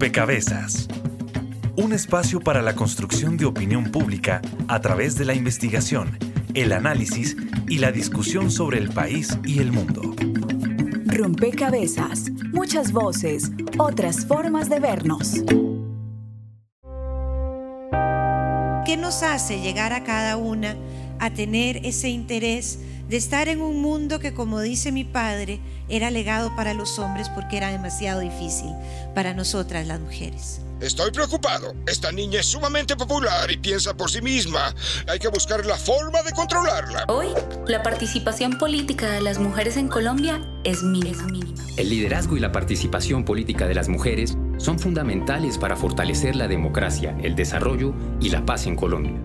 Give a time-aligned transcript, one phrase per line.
[0.00, 0.86] Rompecabezas.
[1.74, 6.16] Un espacio para la construcción de opinión pública a través de la investigación,
[6.54, 7.36] el análisis
[7.66, 10.14] y la discusión sobre el país y el mundo.
[11.04, 12.30] Rompecabezas.
[12.52, 15.42] Muchas voces, otras formas de vernos.
[18.86, 20.76] ¿Qué nos hace llegar a cada una
[21.18, 26.10] a tener ese interés de estar en un mundo que, como dice mi padre, era
[26.10, 28.70] legado para los hombres porque era demasiado difícil
[29.14, 30.60] para nosotras las mujeres.
[30.80, 31.74] Estoy preocupado.
[31.86, 34.72] Esta niña es sumamente popular y piensa por sí misma.
[35.08, 37.04] Hay que buscar la forma de controlarla.
[37.08, 37.28] Hoy,
[37.66, 41.26] la participación política de las mujeres en Colombia es mínima.
[41.76, 47.16] El liderazgo y la participación política de las mujeres son fundamentales para fortalecer la democracia,
[47.22, 49.16] el desarrollo y la paz en Colombia.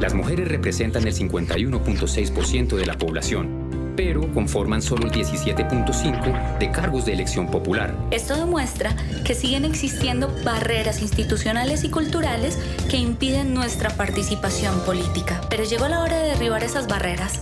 [0.00, 7.06] Las mujeres representan el 51.6% de la población, pero conforman solo el 17.5% de cargos
[7.06, 7.96] de elección popular.
[8.10, 12.58] Esto demuestra que siguen existiendo barreras institucionales y culturales
[12.90, 15.40] que impiden nuestra participación política.
[15.48, 17.40] Pero llegó la hora de derribar esas barreras.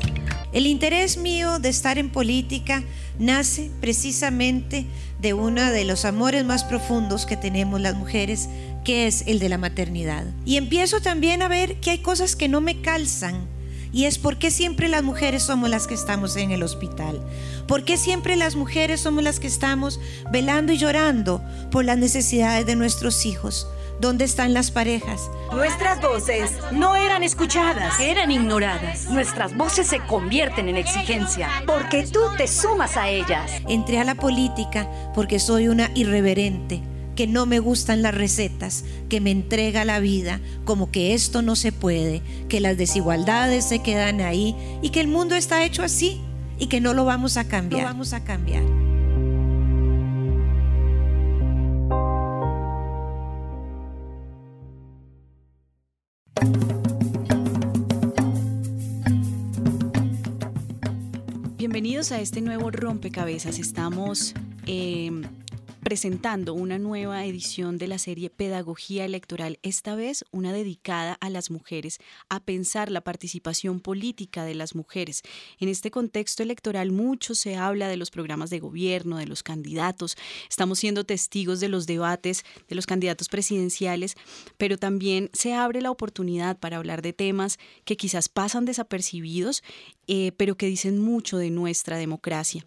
[0.53, 2.85] El interés mío de estar en política
[3.19, 4.87] nace precisamente
[5.21, 8.49] de uno de los amores más profundos que tenemos las mujeres,
[8.85, 10.25] que es el de la maternidad.
[10.45, 13.49] Y empiezo también a ver que hay cosas que no me calzan.
[13.93, 17.21] Y es porque siempre las mujeres somos las que estamos en el hospital.
[17.69, 20.01] Porque siempre las mujeres somos las que estamos
[20.33, 21.41] velando y llorando
[21.71, 23.69] por las necesidades de nuestros hijos.
[24.01, 25.31] ¿Dónde están las parejas?
[25.53, 28.01] Nuestras voces no eran escuchadas.
[28.01, 29.09] Eran ignoradas.
[29.11, 33.53] Nuestras voces se convierten en exigencia porque tú te sumas a ellas.
[33.69, 36.83] Entré a la política porque soy una irreverente
[37.15, 41.57] que no me gustan las recetas, que me entrega la vida, como que esto no
[41.57, 46.21] se puede, que las desigualdades se quedan ahí y que el mundo está hecho así
[46.59, 47.83] y que no lo vamos a cambiar.
[47.83, 48.63] No vamos a cambiar.
[61.57, 63.59] Bienvenidos a este nuevo rompecabezas.
[63.59, 64.35] Estamos
[64.67, 65.11] eh,
[65.85, 71.51] presentando una nueva edición de la serie Pedagogía Electoral, esta vez una dedicada a las
[71.51, 71.99] mujeres,
[72.31, 75.21] a pensar la participación política de las mujeres.
[75.61, 80.17] En este contexto electoral mucho se habla de los programas de gobierno, de los candidatos,
[80.49, 84.17] estamos siendo testigos de los debates de los candidatos presidenciales,
[84.57, 89.63] pero también se abre la oportunidad para hablar de temas que quizás pasan desapercibidos
[90.07, 92.65] eh, pero que dicen mucho de nuestra democracia.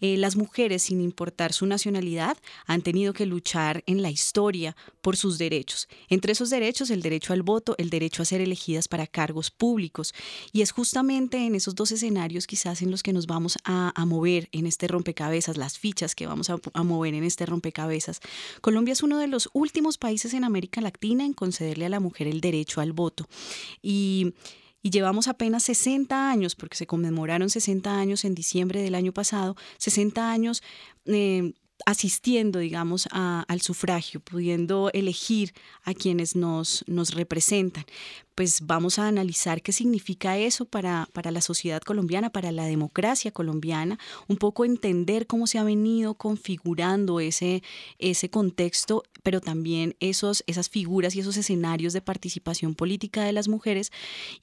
[0.00, 2.36] Eh, las mujeres, sin importar su nacionalidad,
[2.66, 5.88] han tenido que luchar en la historia por sus derechos.
[6.08, 10.14] Entre esos derechos, el derecho al voto, el derecho a ser elegidas para cargos públicos.
[10.52, 14.48] Y es justamente en esos dos escenarios quizás en los que nos vamos a, mover
[14.52, 18.20] en este rompecabezas, las fichas que vamos a, a mover en este rompecabezas.
[18.60, 22.28] Colombia es uno de los últimos países en América Latina en concederle a la mujer
[22.28, 23.28] el derecho al voto.
[23.82, 24.34] Y
[24.86, 29.56] y llevamos apenas 60 años, porque se conmemoraron 60 años en diciembre del año pasado,
[29.78, 30.62] 60 años
[31.06, 31.54] eh,
[31.86, 37.84] asistiendo, digamos, al sufragio, pudiendo elegir a quienes nos, nos representan
[38.36, 43.32] pues vamos a analizar qué significa eso para, para la sociedad colombiana, para la democracia
[43.32, 43.98] colombiana,
[44.28, 47.62] un poco entender cómo se ha venido configurando ese,
[47.98, 53.48] ese contexto, pero también esos, esas figuras y esos escenarios de participación política de las
[53.48, 53.90] mujeres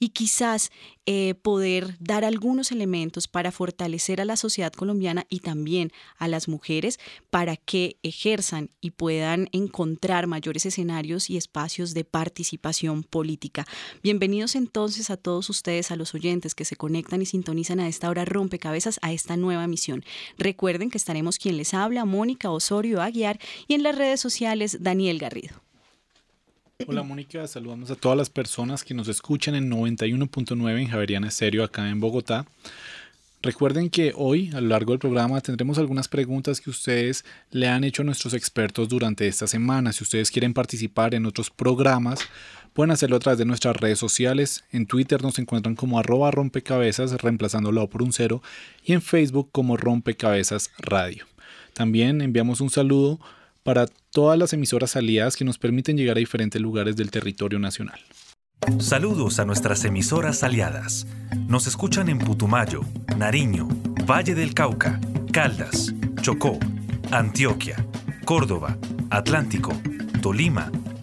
[0.00, 0.72] y quizás
[1.06, 6.48] eh, poder dar algunos elementos para fortalecer a la sociedad colombiana y también a las
[6.48, 6.98] mujeres
[7.30, 13.66] para que ejerzan y puedan encontrar mayores escenarios y espacios de participación política.
[14.02, 18.08] Bienvenidos entonces a todos ustedes, a los oyentes que se conectan y sintonizan a esta
[18.08, 20.04] hora rompecabezas a esta nueva misión.
[20.38, 25.18] Recuerden que estaremos quien les habla, Mónica Osorio Aguiar, y en las redes sociales, Daniel
[25.18, 25.64] Garrido.
[26.86, 31.62] Hola Mónica, saludamos a todas las personas que nos escuchan en 91.9 en Javeriana Estéreo
[31.62, 32.46] acá en Bogotá.
[33.44, 37.84] Recuerden que hoy, a lo largo del programa, tendremos algunas preguntas que ustedes le han
[37.84, 39.92] hecho a nuestros expertos durante esta semana.
[39.92, 42.20] Si ustedes quieren participar en otros programas,
[42.74, 44.64] Pueden hacerlo a través de nuestras redes sociales.
[44.72, 48.42] En Twitter nos encuentran como arroba rompecabezas, reemplazándolo por un cero,
[48.82, 51.24] y en Facebook como rompecabezas radio.
[51.72, 53.20] También enviamos un saludo
[53.62, 58.00] para todas las emisoras aliadas que nos permiten llegar a diferentes lugares del territorio nacional.
[58.80, 61.06] Saludos a nuestras emisoras aliadas.
[61.46, 62.80] Nos escuchan en Putumayo,
[63.16, 63.68] Nariño,
[64.04, 65.00] Valle del Cauca,
[65.32, 66.58] Caldas, Chocó,
[67.12, 67.86] Antioquia,
[68.24, 68.76] Córdoba,
[69.10, 69.72] Atlántico,
[70.20, 70.72] Tolima,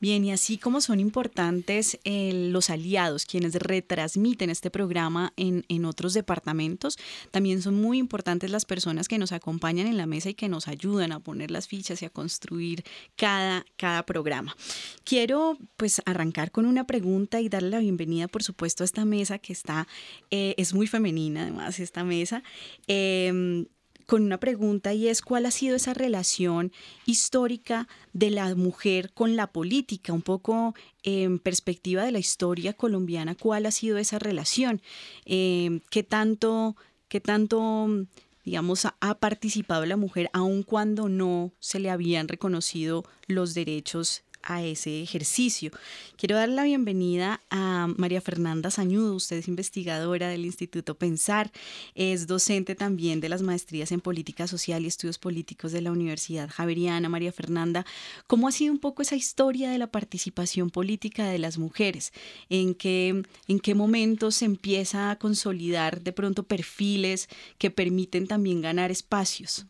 [0.00, 6.14] Bien, y así como son importantes eh, los aliados, quienes retransmiten este programa en, otros
[6.14, 6.98] departamentos,
[7.30, 10.68] también son muy importantes las personas que nos acompañan en la mesa y que nos
[10.68, 12.84] ayudan a poner las fichas y a construir
[13.16, 14.56] cada, cada programa.
[15.04, 19.38] Quiero pues arrancar con una pregunta y darle la bienvenida, por supuesto, a esta mesa
[19.38, 19.88] que está,
[20.30, 22.42] eh, es muy femenina además, esta mesa.
[22.86, 23.66] Eh,
[24.08, 26.72] con una pregunta y es cuál ha sido esa relación
[27.04, 33.34] histórica de la mujer con la política, un poco en perspectiva de la historia colombiana,
[33.34, 34.80] cuál ha sido esa relación,
[35.26, 36.74] eh, qué tanto,
[37.08, 38.06] qué tanto
[38.46, 44.62] digamos, ha participado la mujer aun cuando no se le habían reconocido los derechos a
[44.62, 45.70] ese ejercicio.
[46.16, 51.50] Quiero dar la bienvenida a María Fernanda Sañudo, usted es investigadora del Instituto Pensar,
[51.94, 56.48] es docente también de las maestrías en Política Social y Estudios Políticos de la Universidad
[56.50, 57.08] Javeriana.
[57.08, 57.84] María Fernanda,
[58.26, 62.12] ¿cómo ha sido un poco esa historia de la participación política de las mujeres?
[62.48, 68.60] ¿En qué, en qué momento se empieza a consolidar de pronto perfiles que permiten también
[68.60, 69.66] ganar espacios?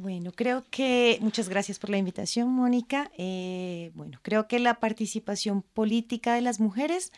[0.00, 3.10] Bueno, creo que muchas gracias por la invitación, Mónica.
[3.18, 7.12] Eh, bueno, creo que la participación política de las mujeres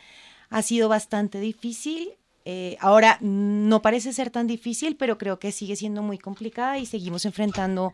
[0.50, 2.14] ha sido bastante difícil.
[2.44, 6.86] Eh, ahora no parece ser tan difícil, pero creo que sigue siendo muy complicada y
[6.86, 7.92] seguimos enfrentando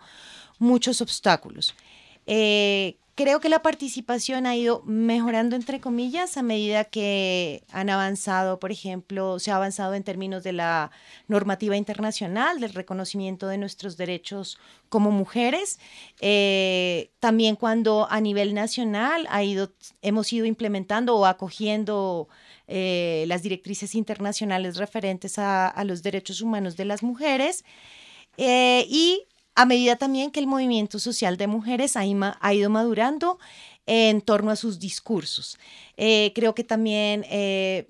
[0.59, 1.75] muchos obstáculos.
[2.27, 8.59] Eh, creo que la participación ha ido mejorando, entre comillas, a medida que han avanzado,
[8.59, 10.91] por ejemplo, se ha avanzado en términos de la
[11.29, 14.59] normativa internacional, del reconocimiento de nuestros derechos
[14.89, 15.79] como mujeres.
[16.23, 19.71] Eh, también cuando a nivel nacional ha ido,
[20.01, 22.27] hemos ido implementando o acogiendo
[22.69, 27.67] eh, las directrices internacionales referentes a, los derechos humanos de las mujeres.
[28.39, 33.39] Eh, y a medida también que el movimiento social de mujeres ha, ido madurando
[33.87, 35.59] en torno a sus discursos.
[35.97, 37.87] Eh, creo que también, eh,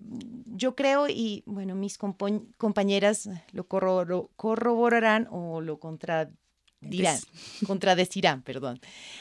[0.47, 6.33] yo creo, y bueno, mis compañeras lo corroborarán o lo contradirán,
[7.67, 8.81] contradecirán, perdón.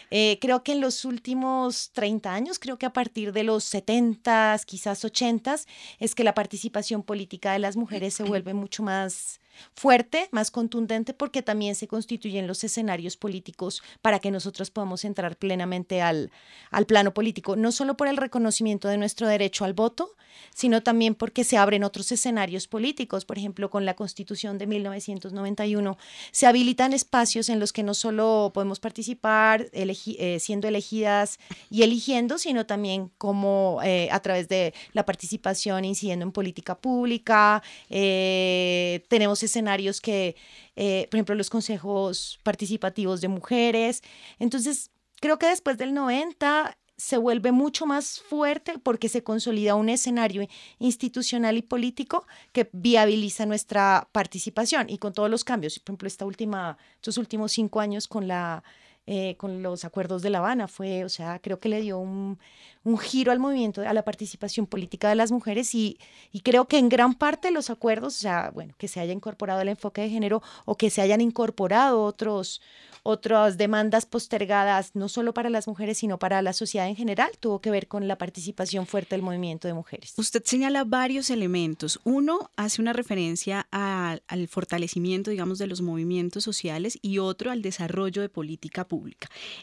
[0.10, 4.58] Eh, creo que en los últimos 30 años, creo que a partir de los 70,
[4.66, 5.58] quizás 80,
[6.00, 9.42] es que la participación política de las mujeres se vuelve mucho más
[9.74, 15.38] fuerte, más contundente, porque también se constituyen los escenarios políticos para que nosotros podamos entrar
[15.38, 16.32] plenamente al,
[16.72, 20.16] al plano político, no solo por el reconocimiento de nuestro derecho al voto,
[20.54, 23.26] sino también porque se abren otros escenarios políticos.
[23.26, 25.98] Por ejemplo, con la Constitución de 1991
[26.32, 31.40] se habilitan espacios en los que no solo podemos participar eh, siendo elegidas
[31.70, 37.64] y eligiendo, sino también como eh, a través de la participación incidiendo en política pública.
[37.90, 40.36] Eh, tenemos escenarios que,
[40.76, 44.02] por ejemplo, los consejos participativos de mujeres.
[44.40, 49.88] Entonces, creo que después del 90 se vuelve mucho más fuerte porque se consolida un
[49.88, 50.46] escenario
[50.80, 55.80] institucional y político que viabiliza nuestra participación y con todos los cambios.
[55.80, 58.66] Por ejemplo, esta última, estos últimos cinco años con la
[59.12, 62.38] eh, con los acuerdos de La Habana fue, o sea, creo que le dio un,
[62.84, 65.98] un giro al movimiento, a la participación política de las mujeres y,
[66.32, 69.62] y, creo que en gran parte los acuerdos, o sea, bueno, que se haya incorporado
[69.62, 72.62] el enfoque de género o que se hayan incorporado otros,
[73.02, 77.62] otras demandas postergadas, no solo para las mujeres, sino para la sociedad en general, tuvo
[77.62, 80.14] que ver con la participación fuerte del movimiento de mujeres.
[80.18, 82.00] Usted señala varios elementos.
[82.04, 88.22] Uno hace una referencia al fortalecimiento, digamos, de los movimientos sociales y otro al desarrollo
[88.22, 88.99] de política pública.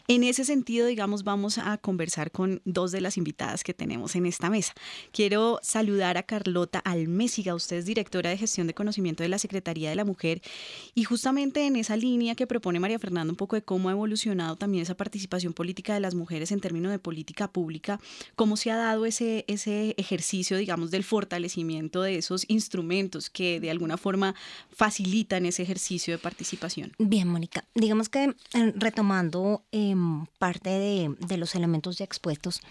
[0.07, 4.25] En ese sentido, digamos, vamos a conversar con dos de las invitadas que tenemos en
[4.25, 4.73] esta mesa.
[5.11, 9.89] Quiero saludar a Carlota Almésiga, usted es directora de gestión de conocimiento de la Secretaría
[9.89, 10.41] de la Mujer
[10.95, 14.55] y justamente en esa línea que propone María Fernanda un poco de cómo ha evolucionado
[14.55, 17.99] también esa participación política de las mujeres en términos de política pública,
[18.35, 23.71] cómo se ha dado ese, ese ejercicio, digamos, del fortalecimiento de esos instrumentos que de
[23.71, 24.35] alguna forma
[24.71, 26.93] facilitan ese ejercicio de participación.
[26.97, 28.73] Bien, Mónica, digamos que eh,
[29.71, 32.61] em, parte de, los elementos ya expuestos,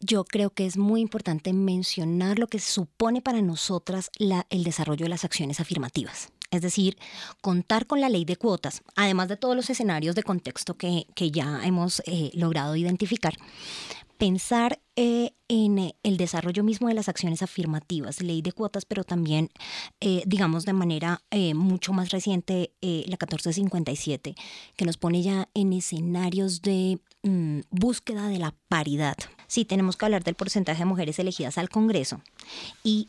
[0.00, 5.10] yo creo que es muy importante mencionar lo que supone para nosotras el desarrollo de
[5.10, 6.30] las acciones afirmativas.
[6.50, 6.96] Es decir,
[7.42, 11.60] contar con la ley de cuotas, además de todos los escenarios de contexto que, ya
[11.64, 13.34] hemos eh, logrado identificar,
[14.18, 19.04] pensar eh, en eh, el desarrollo mismo de las acciones afirmativas, ley de cuotas, pero
[19.04, 19.48] también,
[20.00, 21.22] eh, digamos, de manera
[21.54, 24.34] mucho más reciente, la 1457,
[24.76, 29.16] que nos pone ya en escenarios de mm, búsqueda de la paridad.
[29.46, 32.20] Sí, tenemos que hablar del porcentaje de mujeres elegidas al Congreso
[32.82, 33.06] y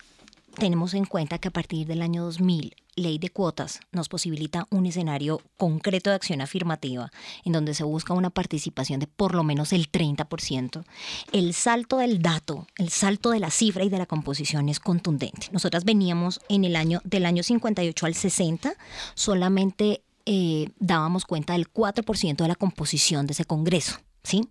[0.57, 4.85] tenemos en cuenta que a partir del año 2000 ley de cuotas nos posibilita un
[4.85, 7.11] escenario concreto de acción afirmativa
[7.43, 10.83] en donde se busca una participación de por lo menos el 30%,
[11.31, 15.47] el salto del dato, el salto de la cifra y de la composición es contundente.
[15.51, 18.73] Nosotras veníamos en el año del año 58 al 60
[19.15, 23.97] solamente eh, dábamos cuenta del 4% de la composición de ese Congreso.
[24.21, 24.47] ¿sí?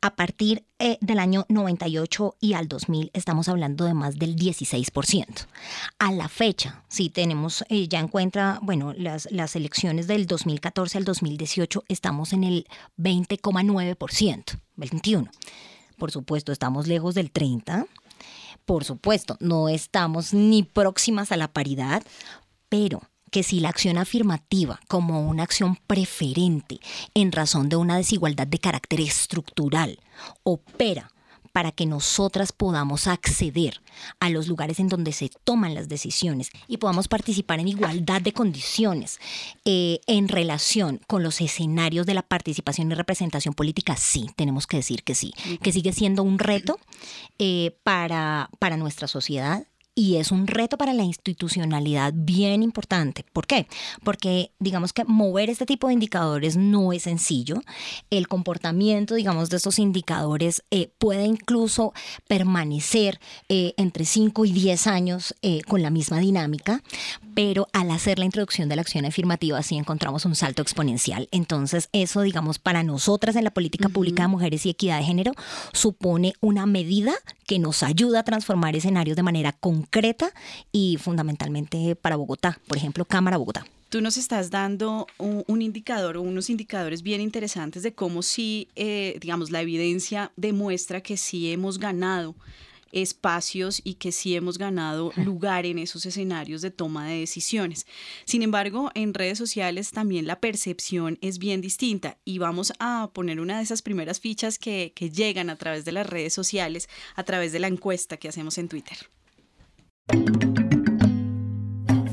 [0.00, 5.46] A partir eh, del año 98 y al 2000 estamos hablando de más del 16%.
[6.00, 10.98] A la fecha, si tenemos eh, ya en cuenta, bueno, las, las elecciones del 2014
[10.98, 12.66] al 2018, estamos en el
[12.98, 15.30] 20,9%, 21.
[15.96, 17.86] Por supuesto, estamos lejos del 30.
[18.64, 22.02] Por supuesto, no estamos ni próximas a la paridad,
[22.68, 26.80] pero que si la acción afirmativa como una acción preferente
[27.14, 29.98] en razón de una desigualdad de carácter estructural
[30.42, 31.10] opera
[31.52, 33.80] para que nosotras podamos acceder
[34.20, 38.32] a los lugares en donde se toman las decisiones y podamos participar en igualdad de
[38.32, 39.18] condiciones
[39.64, 44.78] eh, en relación con los escenarios de la participación y representación política, sí, tenemos que
[44.78, 45.32] decir que sí,
[45.62, 46.78] que sigue siendo un reto
[47.38, 49.66] eh, para, para nuestra sociedad
[50.00, 53.22] y es un reto para la institucionalidad bien importante.
[53.34, 53.66] ¿Por qué?
[54.02, 57.60] Porque digamos que mover este tipo de indicadores no es sencillo.
[58.08, 61.92] El comportamiento, digamos, de estos indicadores eh, puede incluso
[62.26, 66.82] permanecer eh, entre 5 y 10 años eh, con la misma dinámica,
[67.34, 71.28] pero al hacer la introducción de la acción afirmativa sí encontramos un salto exponencial.
[71.30, 75.32] Entonces eso, digamos, para nosotras en la política pública de mujeres y equidad de género
[75.74, 77.12] supone una medida
[77.46, 79.89] que nos ayuda a transformar escenarios de manera concreta
[80.72, 83.64] y fundamentalmente para Bogotá, por ejemplo, Cámara Bogotá.
[83.90, 89.18] Tú nos estás dando un, indicador o unos indicadores bien interesantes de cómo sí, eh,
[89.20, 92.36] digamos, la evidencia demuestra que sí hemos ganado
[92.92, 97.86] espacios y que sí hemos ganado lugar en esos escenarios de toma de decisiones.
[98.24, 103.40] Sin embargo, en redes sociales también la percepción es bien distinta y vamos a poner
[103.40, 107.24] una de esas primeras fichas que, que llegan a través de las redes sociales, a
[107.24, 108.98] través de la encuesta que hacemos en Twitter.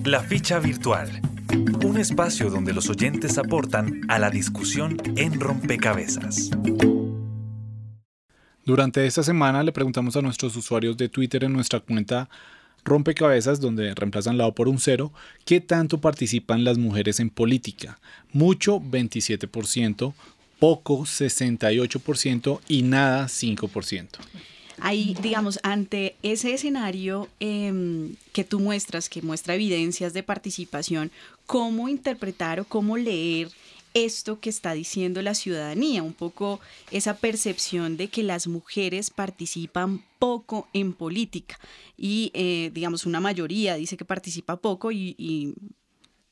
[0.08, 1.22] La ficha virtual.
[1.84, 6.50] Un espacio donde los oyentes aportan a la discusión en rompecabezas.
[8.64, 12.30] Durante esta semana le preguntamos a nuestros usuarios de Twitter en nuestra cuenta
[12.86, 15.12] Rompecabezas, donde reemplazan la O por un cero,
[15.44, 18.00] ¿qué tanto participan las mujeres en política?
[18.32, 20.14] Mucho 27%,
[20.58, 24.08] poco 68% y nada 5%.
[24.80, 31.12] Ahí, digamos, ante ese escenario em, que tú muestras, que muestra evidencias de participación,
[31.46, 33.50] ¿cómo interpretar o cómo leer
[33.94, 36.60] esto que está diciendo la ciudadanía, un poco
[36.92, 41.60] esa percepción de que las mujeres participan poco en política
[41.96, 45.54] y eh, digamos una mayoría dice que participa poco y,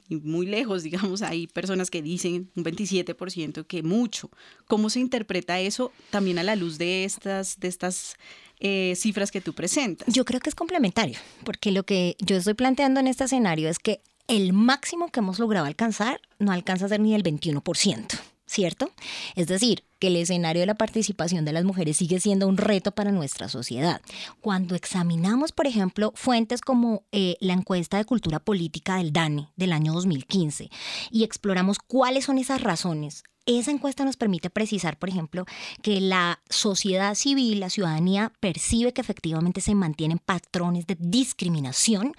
[0.10, 4.30] muy lejos, digamos, hay personas que dicen un 27% que mucho.
[4.68, 8.16] ¿Cómo se interpreta eso también a la luz de estas, de estas
[8.60, 10.14] eh, cifras que tú presentas?
[10.14, 13.80] Yo creo que es complementario, porque lo que yo estoy planteando en este escenario es
[13.80, 18.92] que el máximo que hemos logrado alcanzar no alcanza a ser ni el 21%, ¿cierto?
[19.36, 22.92] Es decir, que el escenario de la participación de las mujeres sigue siendo un reto
[22.92, 24.02] para nuestra sociedad.
[24.42, 29.74] Cuando examinamos, por ejemplo, fuentes como eh, la encuesta de cultura política del DANE del
[29.74, 30.70] año 2015
[31.12, 35.46] y exploramos cuáles son esas razones esa encuesta nos permite precisar, por ejemplo,
[35.82, 42.14] que la sociedad civil, la ciudadanía, percibe que efectivamente se mantienen patrones de discriminación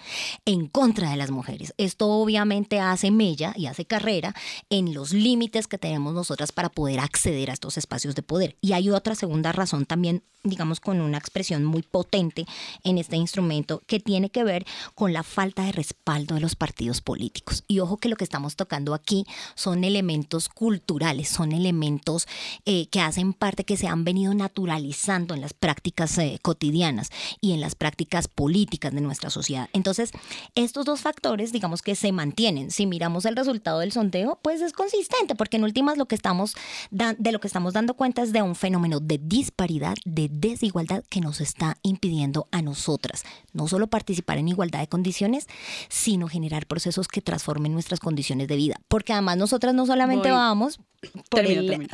[0.45, 1.75] en contra de las mujeres.
[1.79, 4.35] Esto obviamente hace mella y hace carrera
[4.71, 8.57] en los límites que tenemos nosotras para poder acceder a estos espacios de poder.
[8.61, 12.47] Y hay otra segunda razón también, digamos, con una expresión muy potente
[12.85, 17.01] en este instrumento que tiene que ver con la falta de respaldo de los partidos
[17.01, 17.65] políticos.
[17.69, 22.27] Y ojo que lo que estamos tocando aquí son elementos culturales son elementos
[22.65, 27.11] eh, que hacen parte, que se han venido naturalizando en las prácticas eh, cotidianas
[27.41, 29.69] y en las prácticas políticas de nuestra sociedad.
[29.73, 30.11] Entonces,
[30.55, 32.71] estos dos factores, digamos que se mantienen.
[32.71, 36.55] Si miramos el resultado del sondeo, pues es consistente, porque en últimas lo que estamos
[36.91, 41.21] de lo que estamos dando cuenta es de un fenómeno de disparidad, de desigualdad que
[41.21, 43.25] nos está impidiendo a nosotras
[43.57, 45.47] no solo participar en igualdad de condiciones,
[45.89, 48.77] sino generar procesos que transformen nuestras condiciones de vida.
[48.89, 50.79] Porque además nosotras no solamente vamos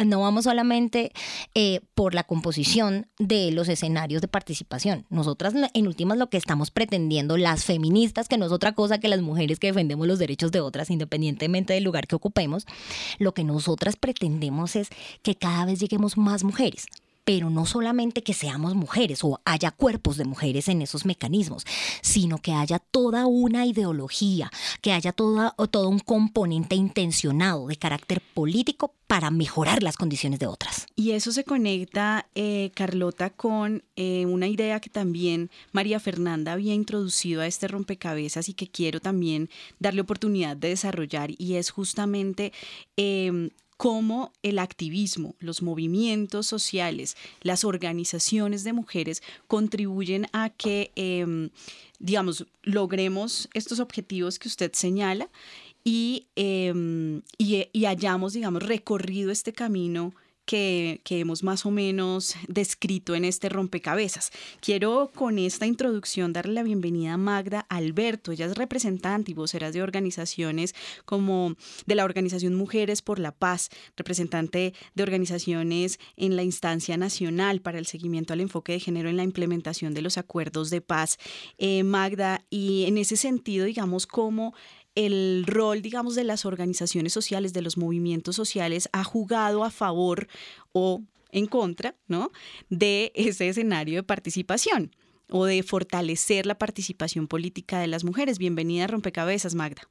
[0.07, 1.13] no vamos solamente
[1.55, 5.05] eh, por la composición de los escenarios de participación.
[5.11, 9.09] Nosotras, en últimas, lo que estamos pretendiendo, las feministas, que no es otra cosa que
[9.09, 12.65] las mujeres que defendemos los derechos de otras, independientemente del lugar que ocupemos,
[13.19, 14.89] lo que nosotras pretendemos es
[15.23, 16.87] que cada vez lleguemos más mujeres
[17.25, 21.64] pero no solamente que seamos mujeres o haya cuerpos de mujeres en esos mecanismos,
[22.00, 24.50] sino que haya toda una ideología,
[24.81, 30.47] que haya toda, todo un componente intencionado de carácter político para mejorar las condiciones de
[30.47, 30.87] otras.
[30.97, 36.75] Y eso se conecta, eh, Carlota, con eh, una idea que también María Fernanda había
[36.75, 42.52] introducido a este rompecabezas y que quiero también darle oportunidad de desarrollar, y es justamente
[42.97, 43.50] em,
[43.83, 51.51] cómo el activismo, los movimientos sociales, las organizaciones de mujeres contribuyen a que, em,
[51.99, 55.29] digamos, logremos estos objetivos que usted señala
[55.83, 63.25] y, em, y, hayamos, digamos, recorrido este camino que, hemos más o menos descrito en
[63.25, 64.31] este rompecabezas.
[64.61, 68.33] Quiero con esta introducción darle la bienvenida a Magda Alberto.
[68.33, 71.55] Ella es representante y vocera de organizaciones como
[71.87, 77.79] de la Organización Mujeres por la Paz, representante de organizaciones en la instancia nacional para
[77.79, 81.19] el seguimiento al enfoque de género en la implementación de los acuerdos de paz.
[81.59, 84.55] Eh, Magda, y en ese sentido, digamos, cómo
[84.95, 90.29] el rol, digamos, de las organizaciones sociales, de los movimientos sociales, ha jugado a favor
[90.73, 92.31] o en contra, ¿no?
[92.69, 94.95] De ese escenario de participación
[95.31, 98.39] o de fortalecer la participación política de las mujeres.
[98.39, 99.89] Bienvenida a Rompecabezas, Magda.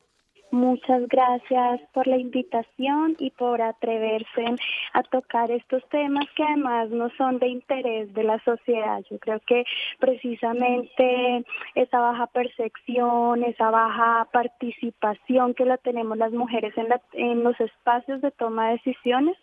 [0.52, 4.44] Muchas gracias por la invitación y por atreverse
[4.92, 9.02] a tocar estos temas que además no son de interés de la sociedad.
[9.10, 9.64] Yo creo que
[10.00, 17.58] precisamente esa baja percepción, esa baja participación que la tenemos las mujeres en, en los
[17.62, 19.38] espacios de toma de decisiones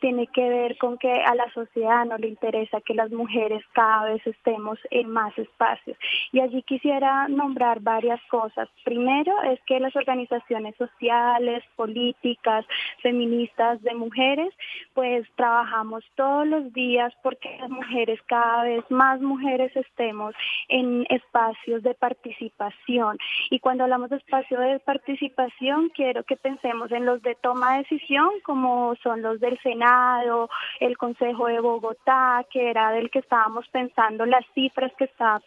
[0.00, 4.06] tiene que ver con que a la sociedad no le interesa que las mujeres cada
[4.10, 5.96] vez estemos en más espacios.
[6.32, 8.68] Y allí quisiera nombrar varias cosas.
[8.84, 12.64] Primero es que las organizaciones sociales, políticas,
[13.02, 14.52] feministas de mujeres,
[14.94, 20.34] pues trabajamos todos los días porque las mujeres, cada vez más mujeres estemos
[20.68, 23.18] en espacios de participación.
[23.50, 27.78] Y cuando hablamos de espacio de participación, quiero que pensemos en los de toma de
[27.78, 30.48] decisión, como son los del Senado
[30.80, 35.40] el Consejo de Bogotá, que era del que estábamos pensando las cifras que estaba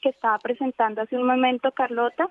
[0.00, 2.28] que estaba presentando hace un momento Carlota,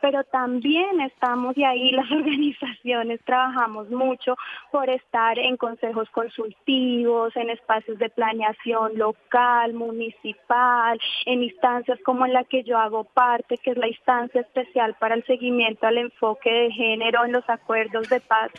[0.00, 4.36] pero también estamos y ahí las organizaciones trabajamos mucho
[4.70, 12.44] por estar en consejos consultivos, en espacios de planeación local, municipal, en instancias como la
[12.44, 16.70] que yo hago parte, que es la instancia especial para el seguimiento al enfoque de
[16.72, 18.50] género en los acuerdos de paz,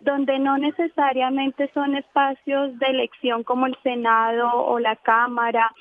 [0.00, 5.72] donde no necesariamente son espacios de elección como el Senado o la Cámara,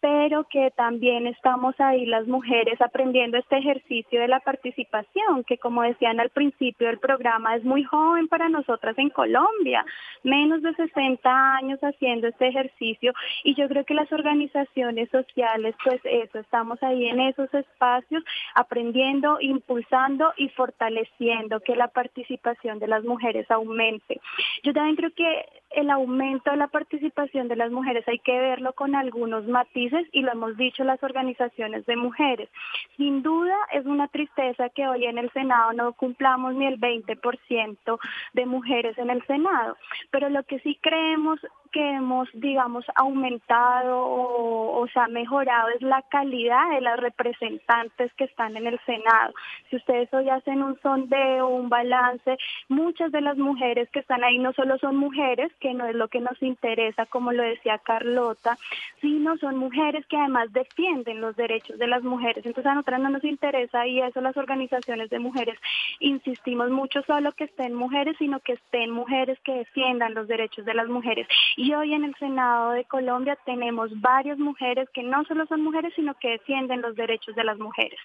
[0.00, 5.82] pero que también estamos ahí las mujeres aprendiendo este ejercicio de la participación, que como
[5.82, 9.84] decían al principio del programa es muy joven para nosotras en Colombia,
[10.22, 13.12] menos de 60 años haciendo este ejercicio
[13.44, 18.22] y yo creo que las organizaciones sociales pues eso, estamos ahí en esos espacios
[18.54, 24.20] aprendiendo, impulsando y fortaleciendo que la participación de las mujeres aumente.
[24.62, 28.72] Yo también creo que el aumento de la participación de las mujeres hay que verlo
[28.72, 32.48] con algunos matices y lo hemos dicho las organizaciones de mujeres.
[32.96, 37.98] Sin duda es una tristeza que hoy en el Senado no cumplamos ni el 20%
[38.32, 39.76] de mujeres en el Senado,
[40.10, 46.02] pero lo que sí creemos que hemos, digamos, aumentado o, se ha mejorado es la
[46.02, 49.34] calidad de las representantes que están en el Senado.
[49.68, 54.38] Si ustedes hoy hacen un sondeo, un balance, muchas de las mujeres que están ahí
[54.38, 58.56] no solo son mujeres, que no es lo que nos interesa, como lo decía Carlota,
[59.00, 62.46] sino son mujeres que además defienden los derechos de las mujeres.
[62.46, 65.58] Entonces a nosotras no nos interesa y eso las organizaciones de mujeres
[66.00, 70.74] insistimos mucho solo que estén mujeres, sino que estén mujeres que defiendan los derechos de
[70.74, 71.26] las mujeres.
[71.58, 75.92] Y hoy en el Senado de Colombia tenemos varias mujeres que no solo son mujeres,
[75.96, 77.98] sino que defienden los derechos de las mujeres.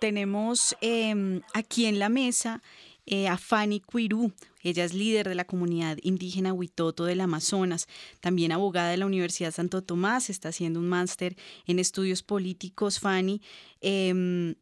[0.00, 2.62] Tenemos em, aquí en la mesa
[3.04, 4.32] eh, a Fanny Cuirú.
[4.62, 7.88] Ella es líder de la comunidad indígena Huitoto del Amazonas,
[8.20, 13.42] también abogada de la Universidad Santo Tomás, está haciendo un máster en estudios políticos, Fanny.
[13.82, 14.54] Em,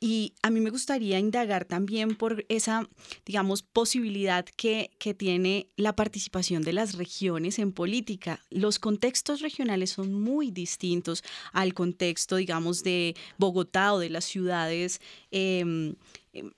[0.00, 2.86] y a mí me gustaría indagar también por esa,
[3.24, 8.40] digamos, posibilidad que, que, tiene la participación de las regiones en política.
[8.50, 15.00] Los contextos regionales son muy distintos al contexto, digamos, de Bogotá o de las ciudades.
[15.30, 15.94] Em,
[16.34, 16.50] em,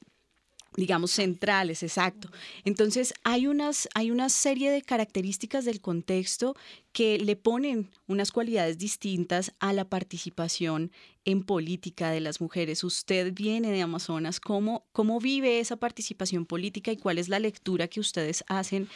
[0.76, 2.28] digamos, centrales, exacto.
[2.64, 6.56] Entonces, hay, unas, hay una serie de características del contexto
[6.92, 10.92] que le ponen unas cualidades distintas a la participación
[11.24, 12.84] en política de las mujeres.
[12.84, 17.88] Usted viene de Amazonas, ¿cómo, cómo vive esa participación política y cuál es la lectura
[17.88, 18.88] que ustedes hacen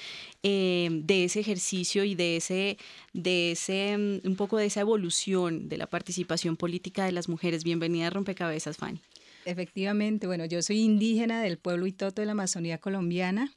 [0.42, 2.78] eh, de ese ejercicio y de ese,
[3.12, 7.64] de ese, mm, un poco de esa evolución de la participación política de las mujeres?
[7.64, 9.00] Bienvenida a Rompecabezas, Fanny.
[9.44, 13.52] Efectivamente, bueno, yo soy indígena del pueblo Itoto de la Amazonía colombiana.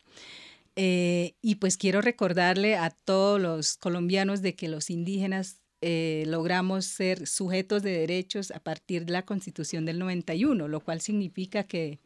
[0.75, 6.85] Eh, y pues quiero recordarle a todos los colombianos de que los indígenas eh, logramos
[6.85, 11.99] ser sujetos de derechos a partir de la Constitución del 91, lo cual significa que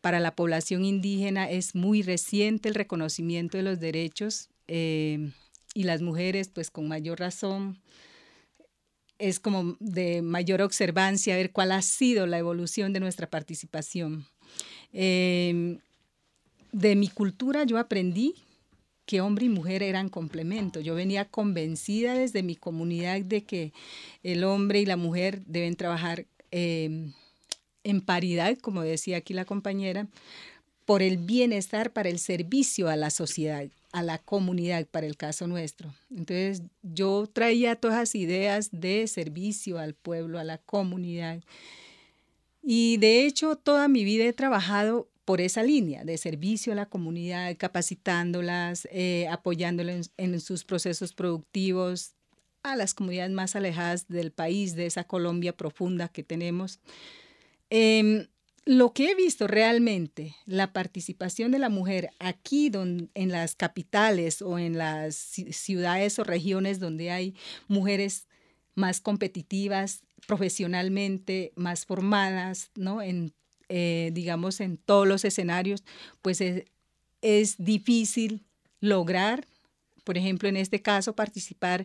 [0.00, 5.30] para la población indígena es muy reciente el reconocimiento de los derechos eh,
[5.74, 7.80] y las mujeres pues con mayor razón
[9.22, 14.26] es como de mayor observancia, ver cuál ha sido la evolución de nuestra participación.
[14.92, 15.78] Em,
[16.72, 18.34] de mi cultura yo aprendí
[19.06, 20.80] que hombre y mujer eran complemento.
[20.80, 23.72] Yo venía convencida desde mi comunidad de que
[24.24, 27.12] el hombre y la mujer deben trabajar em,
[27.84, 30.08] en paridad, como decía aquí la compañera,
[30.84, 35.46] por el bienestar, para el servicio a la sociedad a la comunidad para el caso
[35.46, 35.94] nuestro.
[36.10, 41.42] Entonces yo traía todas esas ideas de servicio al pueblo, a la comunidad.
[42.62, 46.86] Y de hecho toda mi vida he trabajado por esa línea de servicio a la
[46.86, 52.14] comunidad, capacitándolas, eh, apoyándolas en, sus procesos productivos
[52.62, 56.80] a las comunidades más alejadas del país, de esa Colombia profunda que tenemos.
[57.70, 58.26] Em,
[58.64, 64.58] lo que he visto realmente, la participación de la mujer aquí en las capitales o
[64.58, 67.34] en las ciudades o regiones donde hay
[67.66, 68.28] mujeres
[68.74, 73.02] más competitivas profesionalmente, más formadas, ¿no?
[73.02, 73.34] En,
[73.68, 75.82] eh, digamos, en todos los escenarios,
[76.22, 76.64] pues es,
[77.20, 78.44] es difícil
[78.80, 79.46] lograr,
[80.04, 81.84] por ejemplo, en este caso, participar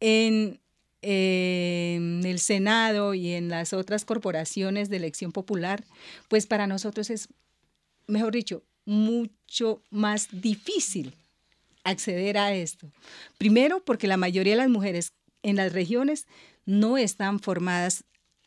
[0.00, 0.61] en
[1.02, 5.84] en el Senado y en las otras corporaciones de elección popular,
[6.28, 7.28] pues para nosotros es,
[8.06, 11.14] mejor dicho, mucho más difícil
[11.84, 12.90] acceder a esto.
[13.38, 15.12] Primero, porque la mayoría de las mujeres
[15.42, 16.26] en las regiones
[16.64, 18.04] no están formadas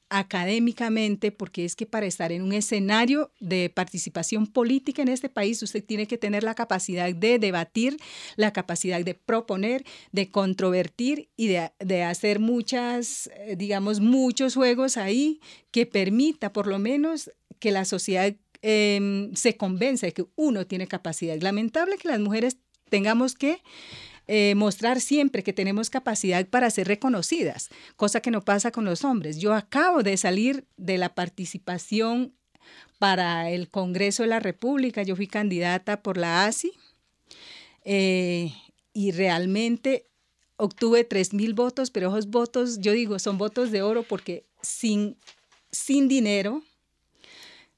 [0.10, 5.62] académicamente, porque es que para estar en un escenario de participación política en este país,
[5.64, 7.98] usted tiene que tener la capacidad de debatir,
[8.36, 15.40] la capacidad de proponer, de controvertir y de, hacer muchas, eh, digamos, muchos juegos ahí
[15.72, 20.88] que permita por lo menos que la sociedad em, se convenza de que uno tiene
[20.88, 21.40] capacidad.
[21.40, 22.58] Lamentable que las mujeres
[22.90, 23.62] tengamos que
[24.28, 29.04] eh, mostrar siempre que tenemos capacidad para ser reconocidas, cosa que no pasa con los
[29.04, 29.38] hombres.
[29.38, 32.34] Yo acabo de salir de la participación
[33.00, 36.72] para el Congreso de la República, yo fui candidata por la ASI
[37.84, 38.52] eh,
[38.94, 40.08] y realmente
[40.58, 45.18] obtuve 3 mil votos, pero esos votos, yo digo, son votos de oro porque sin,
[45.72, 46.64] sin dinero,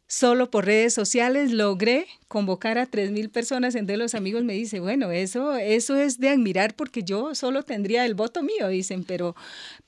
[0.08, 3.76] solo por redes sociales logré convocar a 3.000 personas.
[3.76, 8.06] Entonces los amigos me dicen, bueno, eso, eso es de admirar porque yo solo tendría
[8.06, 9.36] el voto mío, dicen, pero,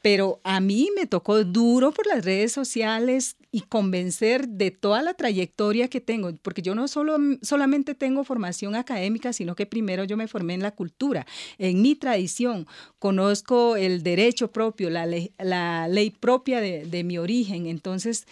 [0.02, 5.14] pero a mí me tocó duro por las redes sociales y convencer de toda la
[5.14, 10.18] trayectoria que tengo, porque yo no solo, solamente tengo formación académica, sino que primero yo
[10.18, 11.26] me formé en la cultura,
[11.58, 12.68] en mi tradición,
[13.00, 18.28] conozco el derecho propio, la ley, la ley propia de, de mi origen, entonces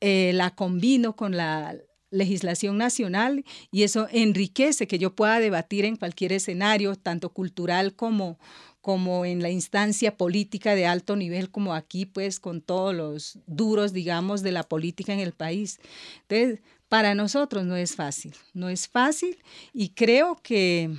[0.00, 1.76] eh, la combino con la
[2.10, 8.38] legislación nacional y eso enriquece que yo pueda debatir en cualquier escenario, tanto cultural como,
[8.80, 13.92] como en la instancia política de alto nivel, como aquí, pues con todos los duros,
[13.92, 15.80] digamos, de la política en el país.
[16.28, 19.38] Entonces, para nosotros no es fácil, no es fácil
[19.74, 20.90] y creo que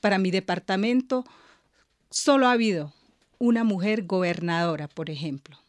[0.00, 1.24] para mi departamento
[2.10, 2.92] solo ha habido
[3.38, 5.61] una mujer gobernadora, por ejemplo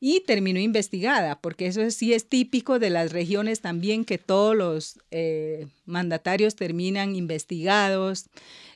[0.00, 4.98] y terminó investigada, porque eso sí es típico de las regiones también que todos los
[5.10, 8.26] eh, mandatarios terminan investigados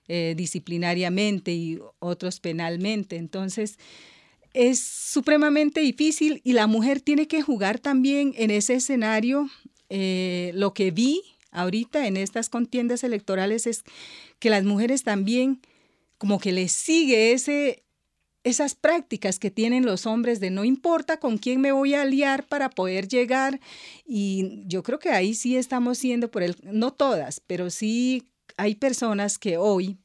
[0.08, 3.16] eh, disciplinariamente y otros penalmente.
[3.16, 3.78] Entonces,
[4.54, 9.48] es supremamente difícil y la mujer tiene que jugar también en ese escenario.
[9.88, 13.84] Eh, lo que vi ahorita en estas contiendas electorales es
[14.38, 15.60] que las mujeres también
[16.18, 17.82] como que les sigue ese,
[18.44, 22.46] esas prácticas que tienen los hombres de no importa con quién me voy a aliar
[22.46, 23.60] para poder llegar.
[24.06, 28.24] Y yo creo que ahí sí estamos siendo por el, no todas, pero sí
[28.56, 29.98] hay personas que hoy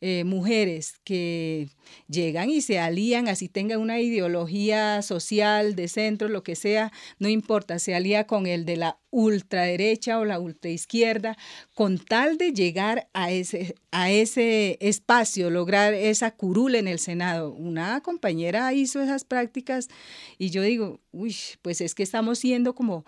[0.00, 1.68] eh, mujeres que
[2.08, 7.28] llegan y se alían, así tengan una ideología social de centro, lo que sea, no
[7.28, 11.36] importa, se alía con el de la ultraderecha o la ultraizquierda,
[11.74, 17.52] con tal de llegar a ese, a ese espacio, lograr esa curula en el Senado.
[17.52, 19.88] Una compañera hizo esas prácticas
[20.38, 23.04] y yo digo, uy, pues es que estamos siendo como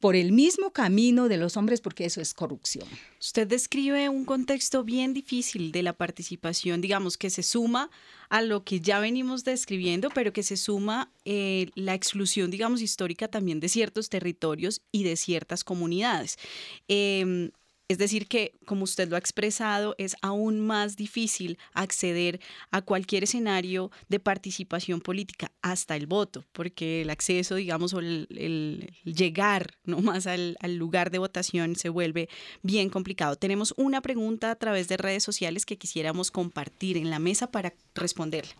[0.00, 2.86] por el mismo camino de los hombres porque eso es corrupción.
[3.20, 7.90] Usted describe un contexto bien difícil de la participación, digamos, que se suma
[8.28, 13.28] a lo que ya venimos describiendo, pero que se suma eh, la exclusión, digamos, histórica
[13.28, 16.38] también de ciertos territorios y de ciertas comunidades.
[16.86, 17.50] Em,
[17.88, 22.38] es decir, que como usted lo ha expresado, es aún más difícil acceder
[22.70, 28.92] a cualquier escenario de participación política, hasta el voto, porque el acceso, digamos, o el,
[29.04, 32.28] llegar nomás al, al lugar de votación se vuelve
[32.62, 33.36] bien complicado.
[33.36, 37.72] Tenemos una pregunta a través de redes sociales que quisiéramos compartir en la mesa para
[37.94, 38.52] responderla.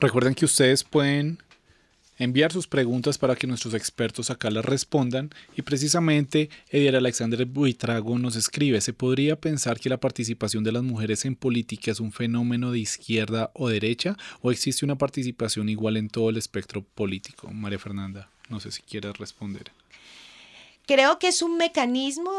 [0.00, 1.38] Recuerden que ustedes pueden
[2.18, 8.18] enviar sus preguntas para que nuestros expertos acá las respondan y precisamente Edier Alexander Buitrago
[8.18, 12.12] nos escribe, ¿se podría pensar que la participación de las mujeres en política es un
[12.12, 17.50] fenómeno de izquierda o derecha o existe una participación igual en todo el espectro político?
[17.50, 19.72] María Fernanda, no sé si quieres responder.
[20.86, 22.30] Creo que es un mecanismo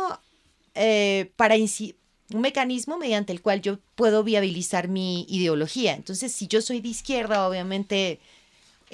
[0.75, 5.93] eh, para un mecanismo mediante el cual yo puedo viabilizar mi ideología.
[5.93, 8.19] Entonces, si yo soy de izquierda, obviamente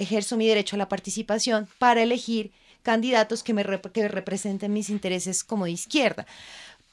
[0.02, 5.64] ejerzo mi derecho a la participación para elegir candidatos que me representen mis intereses como
[5.66, 6.26] de izquierda.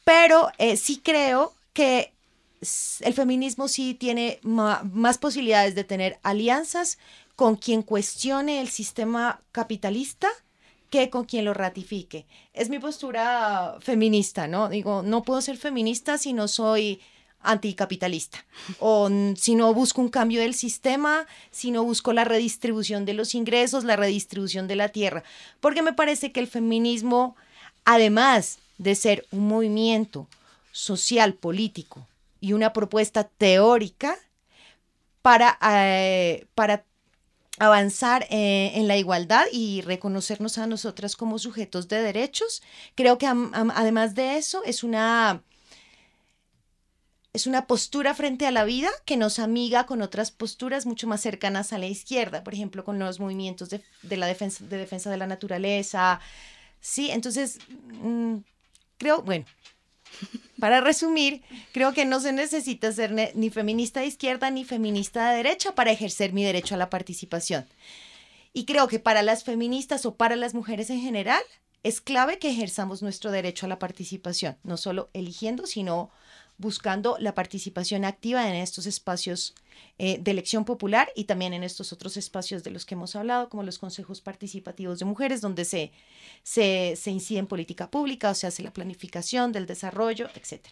[0.03, 2.13] Pero eh, sí creo que
[3.01, 6.97] el feminismo sí tiene más posibilidades de tener alianzas
[7.35, 10.27] con quien cuestione el sistema capitalista
[10.89, 12.25] que con quien lo ratifique.
[12.53, 14.69] Es mi postura feminista, ¿no?
[14.69, 16.99] Digo, no puedo ser feminista si no soy
[17.41, 18.45] anticapitalista.
[18.79, 23.35] O si no busco un cambio del sistema, si no busco la redistribución de los
[23.35, 25.23] ingresos, la redistribución de la tierra.
[25.59, 27.35] Porque me parece que el feminismo,
[27.85, 30.27] además de ser un movimiento
[30.71, 32.07] social, político
[32.39, 34.17] y una propuesta teórica
[35.21, 36.85] para, eh, para
[37.57, 42.63] avanzar eh, en la igualdad y reconocernos a nosotras como sujetos de derechos,
[42.95, 45.41] creo que además de eso es una
[47.33, 51.21] es una postura frente a la vida que nos amiga con otras posturas mucho más
[51.21, 55.17] cercanas a la izquierda, por ejemplo, con los movimientos de, la defensa, de defensa de
[55.17, 56.19] la naturaleza.
[56.81, 57.59] Sí, entonces,
[58.01, 58.37] mm,
[58.97, 59.45] creo, bueno,
[60.59, 65.37] para resumir, creo que no se necesita ser ni feminista de izquierda ni feminista de
[65.37, 67.67] derecha para ejercer mi derecho a la participación.
[68.53, 71.43] Y creo que para las feministas o para las mujeres en general,
[71.83, 76.09] es clave que ejerzamos nuestro derecho a la participación, no solo eligiendo, sino
[76.59, 79.55] buscando la participación activa en estos espacios
[79.97, 83.49] eh, de elección popular y también en estos otros espacios de los que hemos hablado,
[83.49, 85.91] como los consejos participativos de mujeres, donde se,
[86.43, 90.65] se, incide en política pública, o se hace la planificación del desarrollo, etc.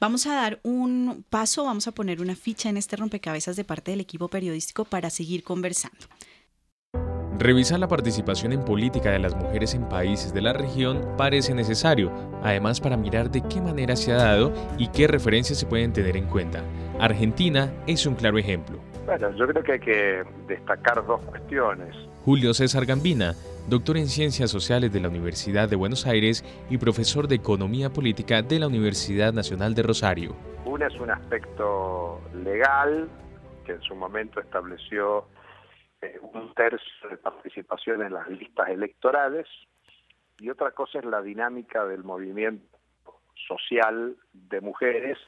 [0.00, 3.90] Vamos a dar un paso, vamos a poner una ficha en este rompecabezas de parte
[3.90, 6.06] del equipo periodístico para seguir conversando.
[7.38, 12.12] Revisar la participación en política de las mujeres en países de la región parece necesario,
[12.44, 16.16] además para mirar de qué manera se ha dado y qué referencias se pueden tener
[16.16, 16.62] en cuenta.
[17.00, 18.78] Argentina es un claro ejemplo.
[19.04, 21.94] Bueno, yo creo que hay que destacar dos cuestiones.
[22.24, 23.34] Julio César Gambina,
[23.68, 28.42] doctor en Ciencias Sociales de la Universidad de Buenos Aires y profesor de Economía Política
[28.42, 30.36] de la Universidad Nacional de Rosario.
[30.64, 33.08] Una es un aspecto legal
[33.66, 35.24] que en su momento estableció
[36.04, 39.46] eh, un tercio de participación en las listas electorales
[40.38, 42.78] y otra cosa es la dinámica del movimiento
[43.48, 45.18] social de mujeres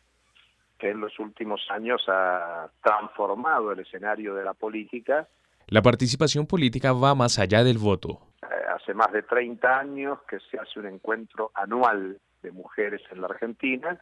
[0.79, 5.27] que en los últimos años ha transformado el escenario de la política.
[5.69, 8.21] La participación política va más allá del voto.
[8.43, 13.23] Eh, hace más de 30 años que se hace un encuentro anual de mujeres en
[13.23, 13.99] la Argentina,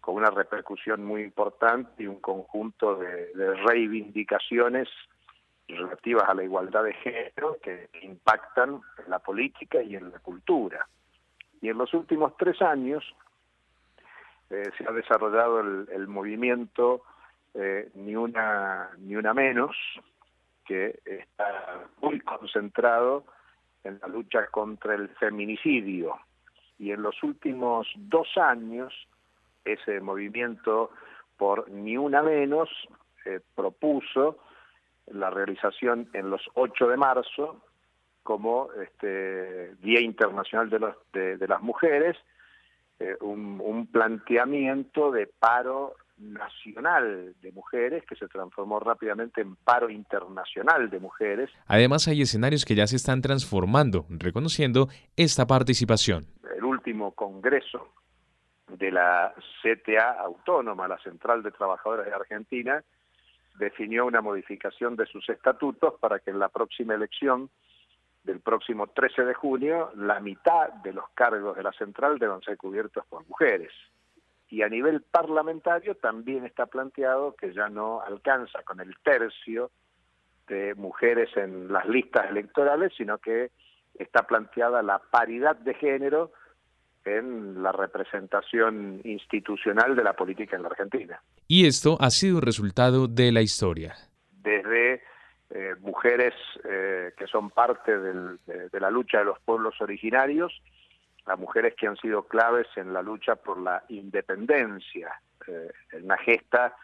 [0.00, 4.88] con una repercusión muy importante y un conjunto de, de reivindicaciones
[5.74, 10.86] relativas a la igualdad de género que impactan en la política y en la cultura.
[11.60, 13.04] Y en los últimos tres años
[14.50, 17.02] eh, se ha desarrollado el, movimiento
[17.54, 19.76] eh, Ni una ni una menos,
[20.64, 23.24] que está muy concentrado
[23.84, 26.16] en la lucha contra el feminicidio.
[26.78, 28.94] Y en los últimos dos años,
[29.64, 30.90] ese movimiento
[31.36, 32.68] por Ni una menos
[33.24, 34.38] eh, propuso
[35.10, 37.62] la realización en los 8 de marzo
[38.22, 42.16] como este, Día Internacional de, los, de, las Mujeres,
[42.98, 50.90] eh, un, planteamiento de paro nacional de mujeres que se transformó rápidamente en paro internacional
[50.90, 51.50] de mujeres.
[51.66, 56.26] Además hay escenarios que ya se están transformando, reconociendo esta participación.
[56.54, 57.88] El último congreso
[58.68, 62.84] de la CTA autónoma, la Central de Trabajadores de Argentina,
[63.58, 67.50] definió una modificación de sus estatutos para que en la próxima elección
[68.24, 72.56] del próximo 13 de junio la mitad de los cargos de la central deban ser
[72.56, 73.72] cubiertos por mujeres.
[74.48, 79.70] Y a nivel parlamentario también está planteado que ya no alcanza con el tercio
[80.48, 83.52] de mujeres en las listas electorales, sino que
[83.94, 86.32] está planteada la paridad de género
[87.04, 91.20] en la representación institucional de la política en la Argentina.
[91.48, 93.94] Y esto ha sido resultado de la historia.
[94.30, 95.02] Desde
[95.50, 96.34] eh, mujeres
[96.64, 100.62] eh, que son parte de, la lucha de los pueblos originarios,
[101.26, 106.18] a mujeres que han sido claves en la lucha por la independencia, eh, en una
[106.18, 106.76] gesta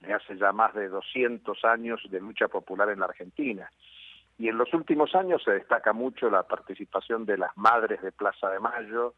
[0.00, 3.70] de hace ya más de 200 años de lucha popular en la Argentina.
[4.38, 8.50] Y en los últimos años se destaca mucho la participación de las madres de Plaza
[8.50, 9.14] de Mayo,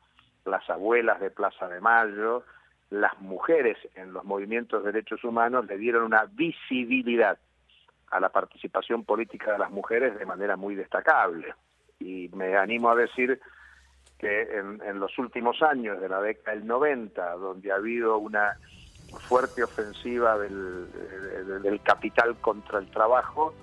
[0.47, 2.45] las abuelas de Plaza de Mayo,
[2.91, 7.39] las mujeres en los movimientos de derechos humanos le dieron una visibilidad
[8.11, 11.55] a la participación política de las mujeres de manera muy destacable.
[11.99, 13.41] Y me animo a decir
[14.19, 18.57] que en, los últimos años de la década del 90, donde ha habido una
[19.29, 20.87] fuerte ofensiva del,
[21.63, 23.55] del capital contra el trabajo,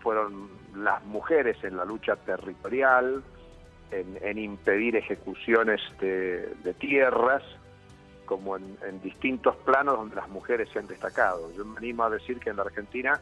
[0.00, 3.22] fueron las mujeres en la lucha territorial,
[3.90, 7.42] en, impedir ejecuciones de, tierras,
[8.26, 11.52] como en, distintos planos donde las mujeres se han destacado.
[11.56, 13.20] Yo me animo a decir que en la Argentina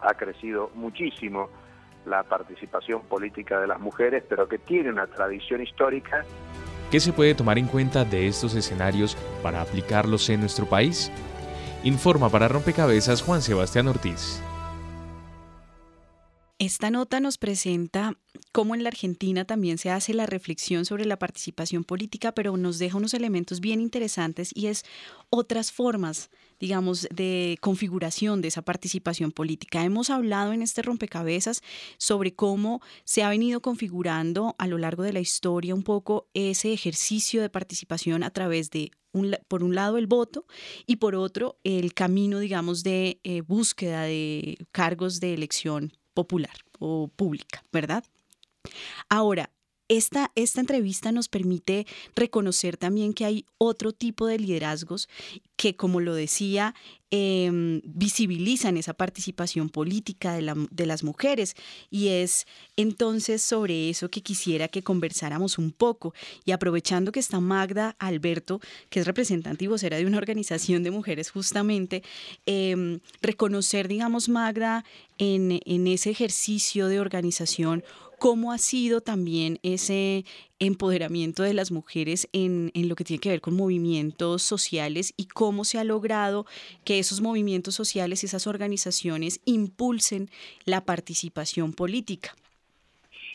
[0.00, 1.48] ha crecido muchísimo
[2.06, 6.24] la participación política de las mujeres, pero que tiene una tradición histórica.
[6.90, 11.12] ¿Qué se puede tomar en cuenta de estos escenarios para aplicarlos en nuestro país?
[11.84, 14.42] Informa para Rompecabezas Juan Sebastián Ortiz.
[16.60, 18.18] Esta nota nos presenta
[18.52, 22.78] cómo en la Argentina también se hace la reflexión sobre la participación política, pero nos
[22.78, 24.84] deja unos elementos bien interesantes y es
[25.30, 29.82] otras formas, digamos, de configuración de esa participación política.
[29.86, 31.62] Hemos hablado en este rompecabezas
[31.96, 36.74] sobre cómo se ha venido configurando a lo largo de la historia un poco ese
[36.74, 38.90] ejercicio de participación a través de
[39.48, 40.44] por un lado el voto
[40.84, 47.08] y por otro el camino, digamos, de eh, búsqueda de cargos de elección popular o
[47.08, 48.04] pública, ¿verdad?
[49.08, 49.50] Ahora,
[49.90, 55.08] esta, esta, entrevista nos permite reconocer también que hay otro tipo de liderazgos
[55.56, 56.76] que, como lo decía,
[57.10, 61.56] em, visibilizan esa participación política de, las mujeres.
[61.90, 66.14] Y es entonces sobre eso que quisiera que conversáramos un poco.
[66.44, 70.92] Y aprovechando que está Magda Alberto, que es representante y vocera de una organización de
[70.92, 72.04] mujeres justamente,
[72.46, 74.84] em, reconocer, digamos, Magda,
[75.18, 77.82] en, en ese ejercicio de organización,
[78.20, 80.26] cómo ha sido también ese
[80.58, 85.64] empoderamiento de las mujeres en, lo que tiene que ver con movimientos sociales y cómo
[85.64, 86.44] se ha logrado
[86.84, 90.28] que esos movimientos sociales, y esas organizaciones impulsen
[90.66, 92.36] la participación política.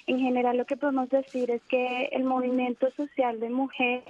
[0.06, 4.04] En general lo que podemos decir es que el movimiento social de mujeres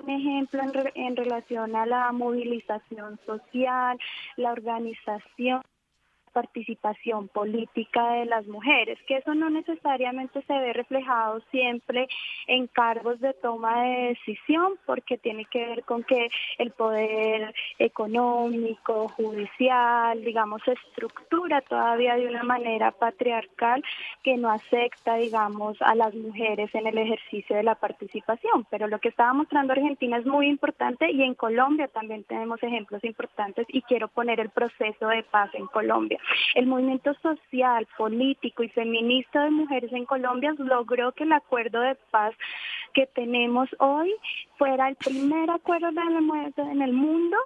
[0.00, 3.98] un ejemplo en, en relación a la movilización social,
[4.36, 5.62] la organización
[6.28, 12.08] participación política de las mujeres, que eso no necesariamente se ve reflejado siempre
[12.46, 19.08] en cargos de toma de decisión, porque tiene que ver con que el poder económico,
[19.08, 23.82] judicial, digamos, se estructura todavía de una manera patriarcal
[24.22, 28.66] que no acepta, digamos, a las mujeres en el ejercicio de la participación.
[28.70, 33.02] Pero lo que estaba mostrando Argentina es muy importante y en Colombia también tenemos ejemplos
[33.04, 36.17] importantes y quiero poner el proceso de paz en Colombia.
[36.54, 41.94] El movimiento social, político y feminista de mujeres en Colombia logró que el acuerdo de
[42.10, 42.34] paz
[42.94, 44.14] que tenemos hoy
[44.56, 47.36] fuera el primer acuerdo en el mundo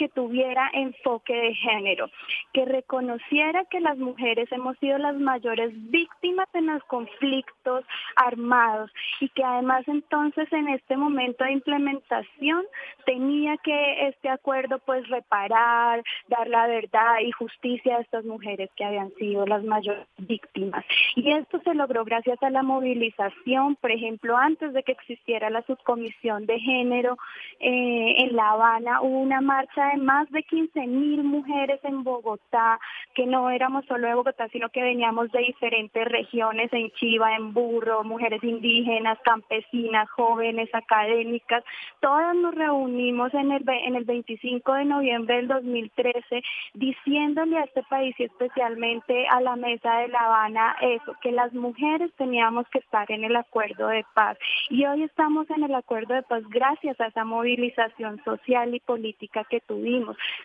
[0.00, 2.08] que tuviera enfoque de género,
[2.54, 7.84] que reconociera que las mujeres hemos sido las mayores víctimas en los conflictos
[8.16, 12.64] armados y que además entonces en este momento de implementación
[13.04, 18.86] tenía que este acuerdo pues reparar, dar la verdad y justicia a estas mujeres que
[18.86, 20.82] habían sido las mayores víctimas.
[21.14, 25.60] Y esto se logró gracias a la movilización, por ejemplo, antes de que existiera la
[25.66, 27.18] subcomisión de género
[27.58, 32.78] eh, en La Habana hubo una marcha de más de 15 mil mujeres en Bogotá,
[33.14, 37.52] que no éramos solo de Bogotá, sino que veníamos de diferentes regiones, en Chiva, en
[37.52, 41.64] Burro, mujeres indígenas, campesinas, jóvenes, académicas,
[42.00, 46.42] todas nos reunimos en el, en el 25 de noviembre del 2013
[46.74, 51.52] diciéndole a este país y especialmente a la mesa de La Habana eso, que las
[51.52, 54.38] mujeres teníamos que estar en el acuerdo de paz.
[54.68, 59.44] Y hoy estamos en el acuerdo de paz gracias a esa movilización social y política
[59.44, 59.79] que tuvimos.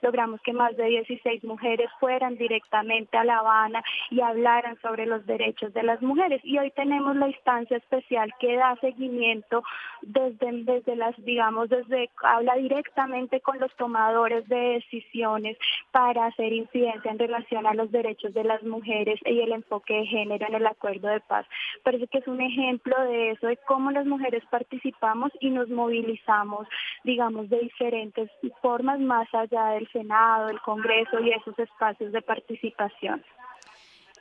[0.01, 5.25] Logramos que más de 16 mujeres fueran directamente a La Habana y hablaran sobre los
[5.25, 6.41] derechos de las mujeres.
[6.43, 9.63] Y hoy tenemos la instancia especial que da seguimiento
[10.01, 15.57] desde, desde las, digamos, desde, habla directamente con los tomadores de decisiones
[15.91, 20.05] para hacer incidencia en relación a los derechos de las mujeres y el enfoque de
[20.05, 21.45] género en el acuerdo de paz.
[21.83, 26.67] Parece que es un ejemplo de eso, de cómo las mujeres participamos y nos movilizamos,
[27.03, 28.29] digamos, de diferentes
[28.61, 33.23] formas más allá del Senado, del Congreso y esos espacios de participación.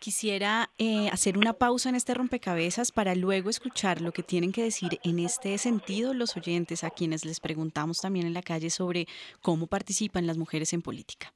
[0.01, 4.63] Quisiera eh, hacer una pausa en este rompecabezas para luego escuchar lo que tienen que
[4.63, 9.07] decir en este sentido los oyentes a quienes les preguntamos también en la calle sobre
[9.41, 11.33] cómo participan las mujeres en política.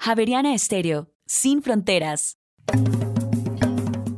[0.00, 2.36] Javeriana Estéreo, sin fronteras.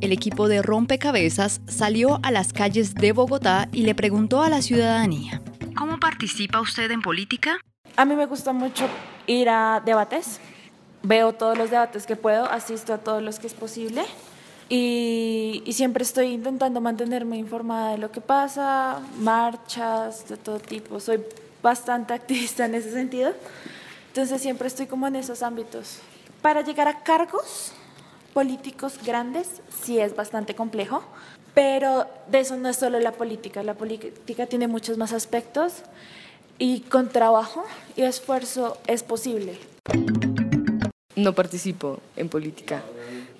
[0.00, 4.62] El equipo de Rompecabezas salió a las calles de Bogotá y le preguntó a la
[4.62, 5.42] ciudadanía.
[5.76, 7.58] ¿Cómo participa usted en política?
[7.96, 8.86] A mí me gusta mucho
[9.26, 10.40] ir a debates.
[11.02, 14.02] Veo todos los debates que puedo, asisto a todos los que es posible.
[14.68, 20.98] Y, siempre estoy intentando mantenerme informada de lo que pasa, marchas de todo tipo.
[21.00, 21.22] Soy
[21.62, 23.32] bastante activista en ese sentido,
[24.08, 25.98] entonces siempre estoy como en esos ámbitos.
[26.40, 27.72] Para llegar a cargos
[28.32, 31.02] políticos grandes sí es bastante complejo,
[31.54, 35.82] pero de eso no es solo la política, la política tiene muchos más aspectos
[36.62, 37.64] y con trabajo
[37.96, 39.58] y esfuerzo es posible
[41.16, 42.82] no participo en política.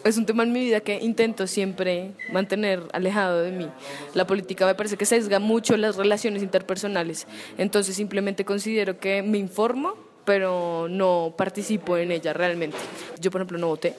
[0.05, 3.69] Es un tema en mi vida que intento siempre mantener alejado de mí.
[4.15, 9.39] La política me parece que sesga mucho las relaciones interpersonales, entonces simplemente considero que me
[9.39, 9.95] informo,
[10.25, 12.79] pero no participo en ella realmente.
[13.21, 13.95] Yo, por ejemplo, no voté,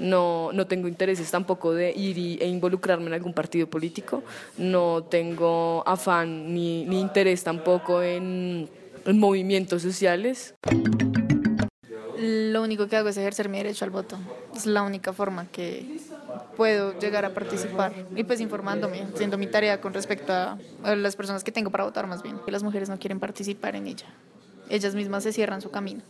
[0.00, 4.22] no, no tengo intereses tampoco de ir e involucrarme en algún partido político,
[4.58, 8.68] no tengo afán ni, ni interés tampoco en,
[9.04, 10.54] en movimientos sociales
[12.20, 14.18] lo único que hago es ejercer mi derecho al voto.
[14.54, 16.00] Es la única forma que
[16.56, 20.58] puedo llegar a participar y pues informándome, haciendo mi tarea con respecto a,
[20.96, 22.38] las personas que tengo para votar más bien.
[22.46, 24.06] Las mujeres no quieren participar en ella.
[24.68, 26.02] Ellas mismas se cierran su camino.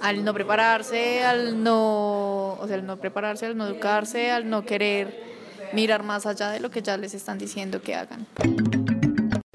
[0.00, 4.64] Al no prepararse, al no, o sea, al no prepararse, al no educarse, al no
[4.64, 5.28] querer
[5.72, 8.26] mirar más allá de lo que ya les están diciendo que hagan.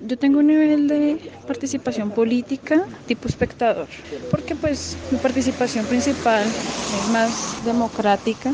[0.05, 3.87] Yo tengo un nivel de participación política tipo espectador,
[4.29, 8.53] porque pues mi participación principal es más democrática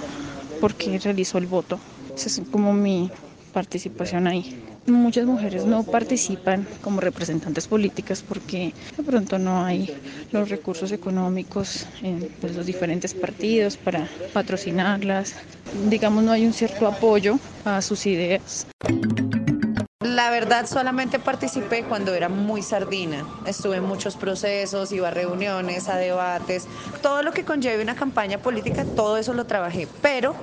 [0.62, 1.80] porque realizo el voto.
[2.16, 3.10] Esa es como mi
[3.52, 4.69] participación ahí.
[4.90, 9.96] Muchas mujeres no participan como representantes políticas porque de pronto no hay
[10.32, 15.36] los recursos económicos en pues, los diferentes partidos para patrocinarlas.
[15.90, 18.66] Digamos, no hay un cierto apoyo a sus ideas.
[20.00, 23.26] La verdad solamente participé cuando era muy sardina.
[23.46, 26.68] Estuve en muchos procesos, iba a reuniones, a debates,
[27.02, 29.88] todo lo que conlleve una campaña política, todo eso lo trabajé.
[30.02, 30.36] Pero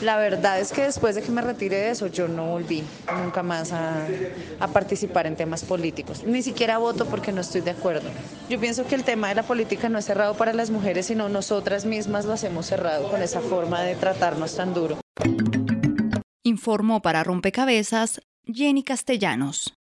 [0.00, 2.82] la verdad es que después de que me retiré de eso, yo no volví
[3.22, 4.06] nunca más a,
[4.60, 6.24] a, participar en temas políticos.
[6.24, 8.08] Ni siquiera voto porque no estoy de acuerdo.
[8.48, 11.28] Yo pienso que el tema de la política no es cerrado para las mujeres, sino
[11.28, 14.98] nosotras mismas lo hacemos cerrado con esa forma de tratarnos tan duro.
[16.42, 19.75] Informó para Rompecabezas Jenny Castellanos.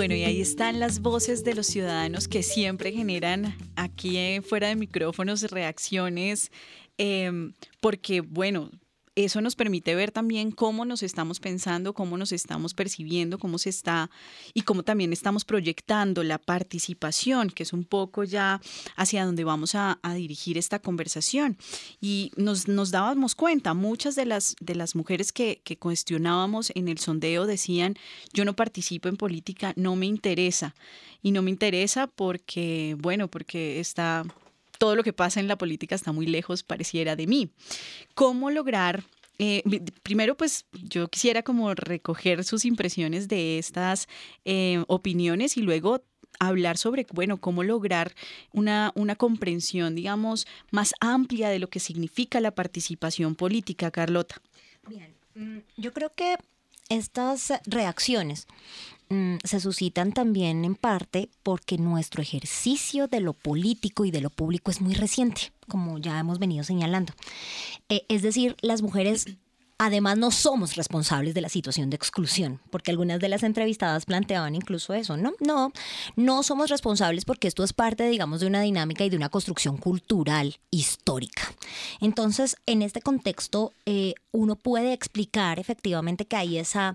[0.00, 4.68] Bueno, y ahí están las voces de los ciudadanos que siempre generan aquí eh, fuera
[4.68, 6.50] de micrófonos reacciones,
[6.96, 8.70] em, porque, bueno,
[9.24, 13.70] eso nos permite ver también cómo nos estamos pensando, cómo nos estamos percibiendo, cómo se
[13.70, 14.10] está
[14.54, 18.60] y cómo también estamos proyectando la participación, que es un poco ya
[18.96, 21.56] hacia donde vamos a, dirigir esta conversación.
[22.00, 26.88] Y nos, nos, dábamos cuenta, muchas de las, de las mujeres que, que cuestionábamos en
[26.88, 27.96] el sondeo decían,
[28.32, 30.74] yo no participo en política, no me interesa.
[31.22, 34.24] Y no me interesa porque, bueno, porque está
[34.80, 37.50] todo lo que pasa en la política está muy lejos, pareciera, de mí.
[38.14, 39.04] ¿Cómo lograr
[39.38, 39.62] eh,
[40.02, 44.06] primero, pues yo quisiera como recoger sus impresiones de estas
[44.44, 46.02] eh, opiniones y luego
[46.38, 48.14] hablar sobre, bueno, cómo lograr
[48.52, 54.42] una, una comprensión, digamos, más amplia de lo que significa la participación política, Carlota.
[54.86, 56.36] Bien, mm, yo creo que
[56.90, 58.46] estas reacciones
[59.10, 64.30] mm, se suscitan también en parte porque nuestro ejercicio de lo político y de lo
[64.30, 67.12] público es muy reciente, como ya hemos venido señalando.
[67.88, 69.26] Eh, es decir, las mujeres
[69.82, 74.54] Además, no somos responsables de la situación de exclusión, porque algunas de las entrevistadas planteaban
[74.54, 75.32] incluso eso, ¿no?
[75.40, 75.72] No,
[76.16, 79.78] no somos responsables porque esto es parte, digamos, de una dinámica y de una construcción
[79.78, 81.54] cultural histórica.
[82.02, 86.94] Entonces, en este contexto, eh, uno puede explicar efectivamente que hay esa,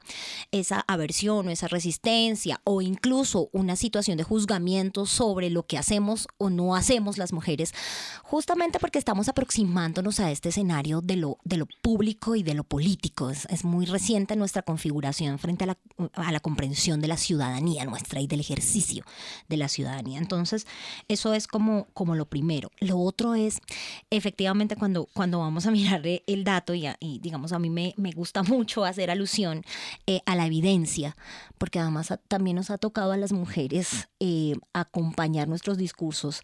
[0.51, 6.27] esa aversión o esa resistencia o incluso una situación de juzgamiento sobre lo que hacemos
[6.37, 7.73] o no hacemos las mujeres,
[8.21, 12.63] justamente porque estamos aproximándonos a este escenario de lo, de lo público y de lo
[12.75, 13.29] político.
[13.29, 15.77] Es, muy reciente nuestra configuración frente a la,
[16.13, 19.05] a la comprensión de la ciudadanía nuestra y del ejercicio
[19.47, 20.19] de la ciudadanía.
[20.19, 20.67] Entonces,
[21.07, 22.71] eso es como, como lo primero.
[22.81, 23.61] Lo otro es,
[24.09, 28.11] efectivamente, cuando, cuando vamos a mirar el dato, y, y digamos, a mí me, me,
[28.11, 29.63] gusta mucho hacer alusión
[30.05, 31.15] eh, a la evidencia,
[31.57, 36.41] porque además también nos ha tocado a las mujeres eh, acompañar nuestros discursos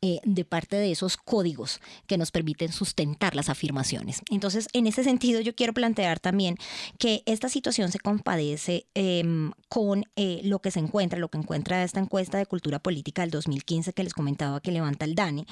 [0.00, 4.22] eh, de parte de esos códigos que nos permiten sustentar las afirmaciones.
[4.30, 6.56] Entonces, en ese sentido, yo quiero plantear también
[6.98, 11.82] que esta situación se compadece em, con eh, lo que se encuentra, lo que encuentra
[11.82, 15.46] esta encuesta de cultura política del 2015 que les comentaba que levanta el DANE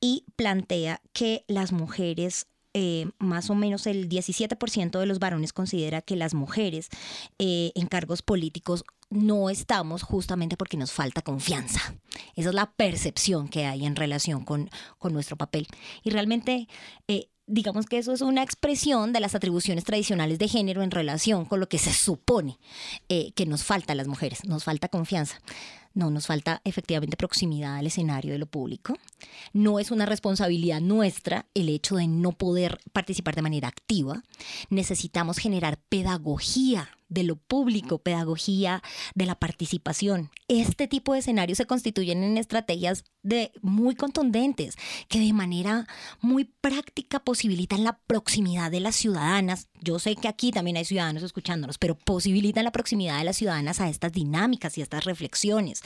[0.00, 6.02] y plantea que las mujeres eh, más o menos el 17% de los varones considera
[6.02, 6.90] que las mujeres
[7.38, 11.80] eh, en cargos políticos no estamos justamente porque nos falta confianza.
[12.36, 15.66] Esa es la percepción que hay en relación con, con nuestro papel.
[16.04, 16.68] Y realmente
[17.48, 21.60] digamos que eso es una expresión de las atribuciones tradicionales de género en relación con
[21.60, 22.58] lo que se supone
[23.08, 25.40] eh, que nos falta a las mujeres, nos falta confianza.
[25.94, 28.94] No, nos falta efectivamente proximidad al escenario de lo público.
[29.52, 34.22] No es una responsabilidad nuestra el hecho de no poder participar de manera activa.
[34.70, 38.82] Necesitamos generar pedagogía de lo público, pedagogía
[39.14, 40.30] de la participación.
[40.48, 44.76] Este tipo de escenarios se constituyen en estrategias de muy contundentes
[45.08, 45.86] que de manera
[46.20, 49.68] muy práctica posibilitan la proximidad de las ciudadanas.
[49.80, 53.80] Yo sé que aquí también hay ciudadanos escuchándonos, pero posibilitan la proximidad de las ciudadanas
[53.80, 55.82] a estas dinámicas y a estas reflexiones.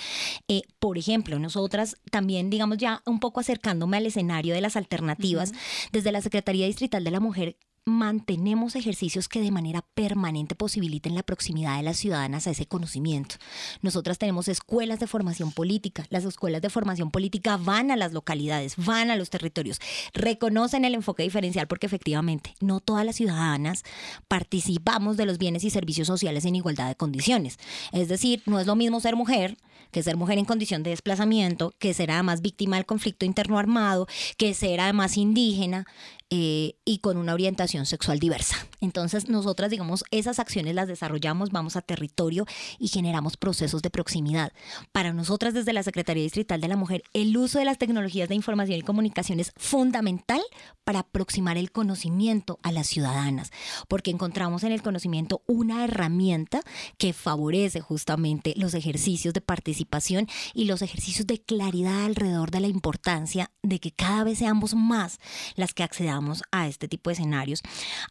[0.48, 5.52] Eh, por ejemplo, nosotras también, digamos ya un poco acercándome al escenario de las alternativas,
[5.92, 11.22] desde la Secretaría Distrital de la Mujer mantenemos ejercicios que de manera permanente posibiliten la
[11.22, 13.36] proximidad de las ciudadanas a ese conocimiento.
[13.80, 16.06] Nosotras tenemos escuelas de formación política.
[16.08, 19.80] Las escuelas de formación política van a las localidades, van a los territorios,
[20.14, 23.82] reconocen el enfoque diferencial porque efectivamente no todas las ciudadanas
[24.28, 27.58] participamos de los bienes y servicios sociales en igualdad de condiciones.
[27.92, 29.56] Es decir, no es lo mismo ser mujer
[29.92, 34.08] que ser mujer en condición de desplazamiento, que ser además víctima del conflicto interno armado,
[34.38, 35.86] que ser además indígena.
[36.34, 38.56] Eh, y con una orientación sexual diversa.
[38.80, 42.46] Entonces, nosotras, digamos, esas acciones las desarrollamos, vamos a territorio
[42.78, 44.50] y generamos procesos de proximidad.
[44.92, 48.34] Para nosotras, desde la Secretaría Distrital de la Mujer, el uso de las tecnologías de
[48.34, 50.40] información y comunicación es fundamental
[50.84, 53.50] para aproximar el conocimiento a las ciudadanas,
[53.86, 56.62] porque encontramos en el conocimiento una herramienta
[56.96, 62.68] que favorece justamente los ejercicios de participación y los ejercicios de claridad alrededor de la
[62.68, 65.18] importancia de que cada vez seamos más
[65.56, 67.62] las que accedamos a este tipo de escenarios.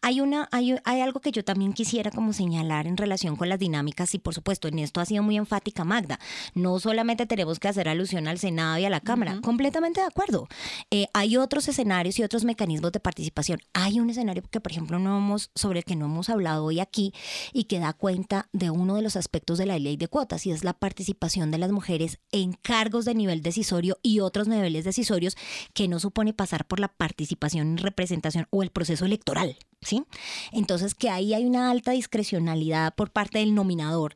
[0.01, 3.59] Hay, una, hay, hay algo que yo también quisiera como señalar en relación con las
[3.59, 6.19] dinámicas y por supuesto en esto ha sido muy enfática Magda.
[6.53, 10.47] No solamente tenemos que hacer alusión al Senado y a la Cámara, completamente de acuerdo.
[10.89, 13.59] Eh, hay otros escenarios y otros mecanismos de participación.
[13.73, 16.79] Hay un escenario que por ejemplo no hemos, sobre el que no hemos hablado hoy
[16.79, 17.13] aquí
[17.53, 20.51] y que da cuenta de uno de los aspectos de la ley de cuotas y
[20.51, 25.35] es la participación de las mujeres en cargos de nivel decisorio y otros niveles decisorios
[25.73, 29.57] que no supone pasar por la participación en presentación o el proceso electoral.
[29.83, 30.03] ¿Sí?
[30.51, 34.13] Entonces que ahí hay una alta discrecionalidad por parte del nominador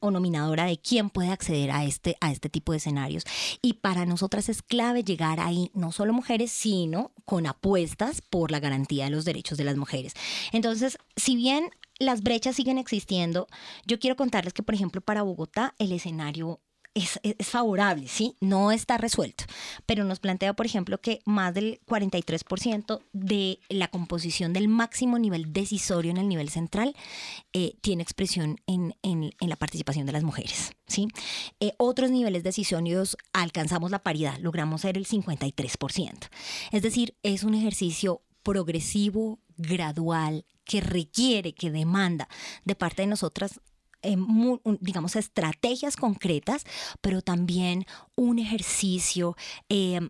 [0.00, 3.24] o nominadora de quién puede acceder a este, a este tipo de escenarios.
[3.62, 8.58] Y para nosotras es clave llegar ahí, no solo mujeres, sino con apuestas por la
[8.58, 10.14] garantía de los derechos de las mujeres.
[10.50, 11.70] Entonces, si bien
[12.00, 13.46] las brechas siguen existiendo,
[13.86, 16.60] yo quiero contarles que, por ejemplo, para Bogotá el escenario
[16.96, 18.36] es, favorable, ¿sí?
[18.40, 19.44] No está resuelto,
[19.84, 25.52] pero nos plantea, por ejemplo, que más del 43% de la composición del máximo nivel
[25.52, 26.96] decisorio en el nivel central
[27.52, 28.94] eh, tiene expresión en,
[29.40, 31.08] la participación de las mujeres, ¿sí?
[31.60, 36.28] Eh, otros niveles decisorios alcanzamos la paridad, logramos ser el 53%.
[36.72, 42.28] Es decir, es un ejercicio progresivo, gradual, que requiere, que demanda
[42.64, 43.60] de parte de nosotras
[44.06, 44.16] eh,
[44.80, 46.64] digamos, estrategias concretas,
[47.00, 49.36] pero también un ejercicio
[49.68, 50.00] eh,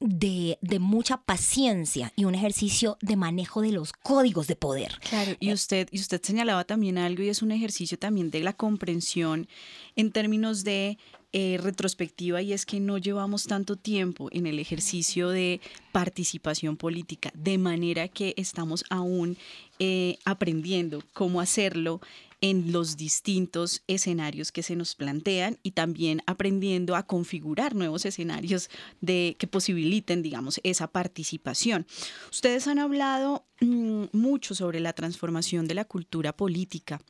[0.00, 4.96] de, de, mucha paciencia y un ejercicio de manejo de los códigos de poder.
[5.08, 8.52] Claro, y usted, y usted señalaba también algo y es un ejercicio también de la
[8.52, 9.48] comprensión
[9.96, 10.98] en términos de
[11.34, 15.60] eh, retrospectiva y es que no llevamos tanto tiempo en el ejercicio de
[15.92, 19.36] participación política, de manera que estamos aún
[19.78, 22.00] eh, aprendiendo cómo hacerlo
[22.40, 28.70] en los distintos escenarios que se nos plantean y también aprendiendo a configurar nuevos escenarios
[29.00, 31.86] de, que posibiliten, digamos, esa participación.
[32.30, 37.00] Ustedes han hablado mm, mucho sobre la transformación de la cultura política,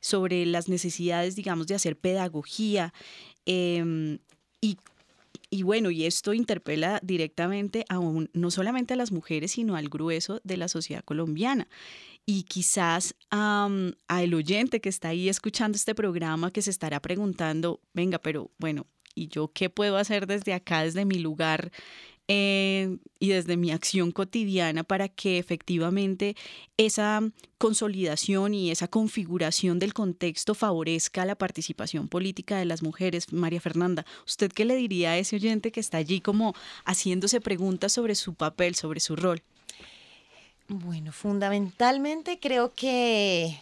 [0.00, 2.92] sobre las necesidades, digamos, de hacer pedagogía
[3.46, 4.18] em,
[5.50, 8.00] y bueno, y esto interpela directamente a
[8.32, 11.68] no solamente a las mujeres, sino al grueso de la sociedad colombiana
[12.26, 18.18] y quizás al oyente que está ahí escuchando este programa que se estará preguntando, venga,
[18.18, 21.70] pero bueno, ¿y yo qué puedo hacer desde acá, desde mi lugar
[22.26, 26.36] eh, y desde mi acción cotidiana para que efectivamente
[26.78, 27.20] esa
[27.58, 33.30] consolidación y esa configuración del contexto favorezca la participación política de las mujeres.
[33.32, 36.54] María Fernanda, ¿usted qué le diría a ese oyente que está allí como
[36.86, 39.42] haciéndose preguntas sobre su papel, sobre su rol?
[40.68, 43.58] Bueno, fundamentalmente creo que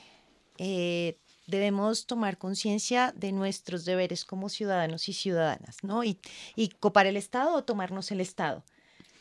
[0.58, 6.04] eh, debemos tomar conciencia de nuestros deberes como ciudadanos y ciudadanas, ¿no?
[6.04, 6.18] Y,
[6.54, 8.64] y copar el Estado o tomarnos el Estado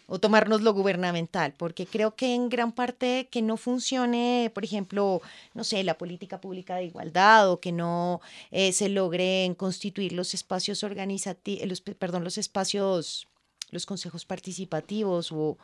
[0.08, 5.22] o tomarnos lo gubernamental, porque creo que en gran parte que no funcione, por ejemplo,
[5.54, 8.20] no sé, la política pública de igualdad o que no
[8.52, 13.30] eh, se logren constituir los espacios organizativos, perdón, los espacios,
[13.70, 15.58] los consejos participativos o,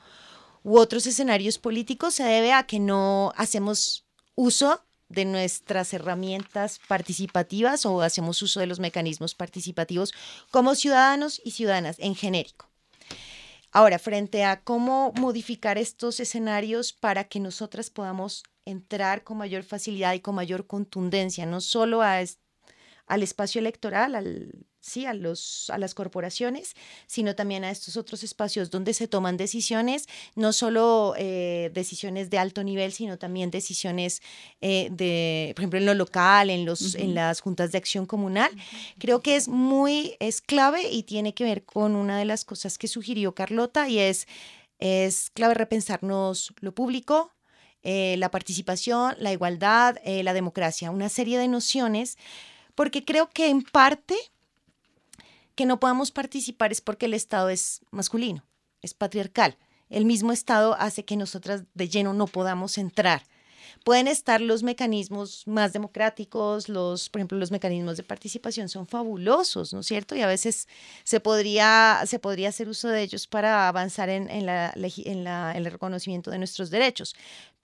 [0.68, 4.05] u otros escenarios políticos se debe a que no hacemos
[4.36, 10.13] uso de nuestras herramientas participativas o hacemos uso de los mecanismos participativos
[10.51, 12.70] como ciudadanos y ciudadanas en genérico.
[13.72, 20.15] Ahora, frente a cómo modificar estos escenarios para que nosotras podamos entrar con mayor facilidad
[20.15, 24.51] y con mayor contundencia, no solo a, al espacio electoral, al
[24.88, 25.05] ¿sí?
[25.05, 26.73] a, los, a las corporaciones,
[27.05, 32.39] sino también a estos otros espacios donde se toman decisiones, no solo eh, decisiones de
[32.39, 34.21] alto nivel, sino también decisiones
[34.61, 38.51] eh, de, por ejemplo, en lo local, en, los, en las juntas de acción comunal.
[38.97, 42.77] Creo que es muy, es clave y tiene que ver con una de las cosas
[42.77, 44.27] que sugirió Carlota y es,
[44.79, 47.33] es clave repensarnos lo público,
[47.83, 52.17] eh, la participación, la igualdad, la democracia, una serie de nociones,
[52.77, 54.15] porque creo que en parte
[55.57, 58.45] que no podamos participar es porque el Estado es masculino,
[58.83, 59.57] es patriarcal.
[59.89, 63.23] El mismo Estado hace que nosotras de lleno no podamos entrar.
[63.83, 69.73] Pueden estar los mecanismos más democráticos, los, por ejemplo, los mecanismos de participación son fabulosos,
[69.73, 70.15] ¿no es cierto?
[70.15, 70.67] Y a veces
[71.03, 76.37] se podría, se podría hacer uso de ellos para avanzar en, en, el reconocimiento de
[76.37, 77.15] nuestros derechos.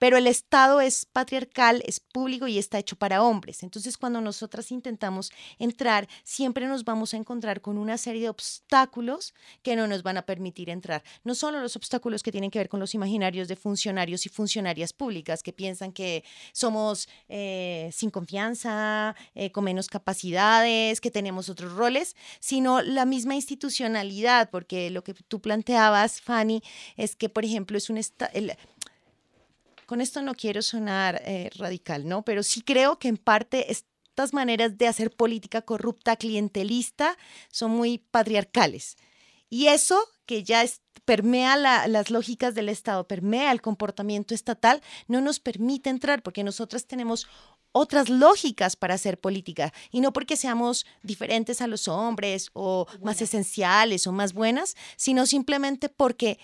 [0.04, 3.62] Pero el Estado es patriarcal, es público y está hecho para hombres.
[3.62, 9.32] Entonces, cuando nosotras intentamos entrar, siempre nos vamos a encontrar con una serie de obstáculos
[9.62, 11.02] que no nos van a permitir entrar.
[11.22, 14.92] No solo los obstáculos que tienen que ver con los imaginarios de funcionarios y funcionarias
[14.92, 21.72] públicas que piensan que somos eh, sin confianza, eh, con menos capacidades, que tenemos otros
[21.72, 26.62] roles, sino la misma institucionalidad, porque lo que tú planteabas, Fanny,
[26.98, 27.96] es que, por ejemplo, es un...
[28.34, 28.54] El,
[29.94, 32.24] con esto no quiero sonar eh, radical, ¿no?
[32.24, 37.16] Pero sí creo que en parte estas maneras de hacer política corrupta, clientelista,
[37.52, 38.96] son muy patriarcales.
[39.48, 40.64] Y eso que ya
[41.04, 46.86] permea las lógicas del Estado, permea el comportamiento estatal, no nos permite entrar porque nosotras
[46.86, 47.28] tenemos
[47.70, 53.22] otras lógicas para hacer política y no porque seamos diferentes a los hombres o más
[53.22, 56.40] esenciales o más buenas, sino simplemente porque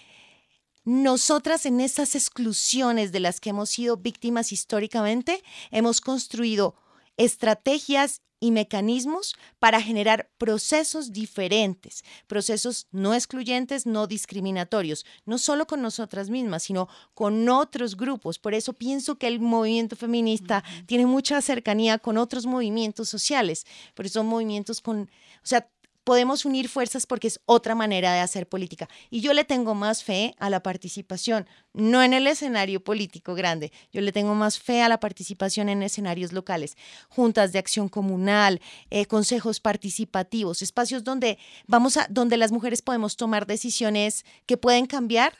[0.85, 6.74] nosotras en esas exclusiones de las que hemos sido víctimas históricamente, hemos construido
[7.16, 15.83] estrategias y mecanismos para generar procesos diferentes, procesos no excluyentes, no discriminatorios, no solo con
[15.83, 18.39] nosotras mismas, sino con otros grupos.
[18.39, 24.07] Por eso pienso que el movimiento feminista tiene mucha cercanía con otros movimientos sociales, por
[24.07, 25.68] eso son movimientos con, o sea,
[26.11, 28.89] podemos unir fuerzas porque es otra manera de hacer política.
[29.11, 33.71] Y yo le tengo más fe a la participación, no en el escenario político grande,
[33.93, 36.77] yo le tengo más fe a la participación en escenarios locales,
[37.09, 41.39] juntas de acción comunal, eh, consejos participativos, espacios donde
[41.69, 45.35] vamos a, donde las mujeres podemos tomar decisiones que pueden cambiar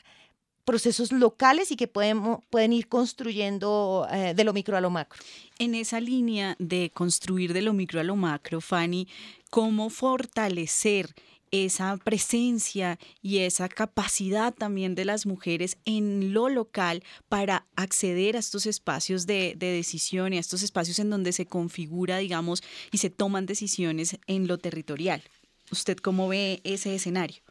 [0.71, 5.21] procesos locales y que pueden, pueden ir construyendo eh, de lo micro a lo macro.
[5.59, 9.05] En esa línea de construir de lo micro a lo macro, Fanny,
[9.49, 11.13] cómo fortalecer
[11.51, 18.39] esa presencia y esa capacidad también de las mujeres en lo local para acceder a
[18.39, 22.63] estos espacios de, decisión y a estos espacios en donde se configura, digamos,
[22.93, 25.21] y se toman decisiones en lo territorial.
[25.69, 27.41] ¿Usted cómo ve ese escenario?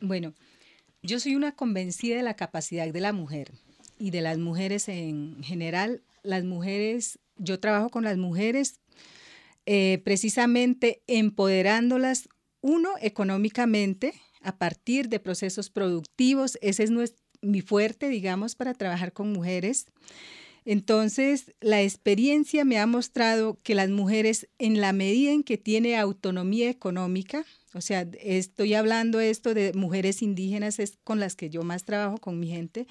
[0.00, 0.34] Bueno,
[1.04, 3.52] yo soy una convencida de la capacidad de la mujer
[3.98, 6.02] y de las mujeres en general.
[6.22, 8.80] Las mujeres, yo trabajo con las mujeres
[9.66, 12.28] eh, precisamente empoderándolas,
[12.62, 16.58] uno, económicamente, a partir de procesos productivos.
[16.62, 16.90] Ese es
[17.42, 19.86] mi fuerte, digamos, para trabajar con mujeres.
[20.64, 25.96] Entonces, la experiencia me ha mostrado que las mujeres, en la medida en que tiene
[25.96, 27.44] autonomía económica,
[27.74, 32.18] o sea, estoy hablando esto de mujeres indígenas, es con las que yo más trabajo
[32.18, 32.86] con mi gente.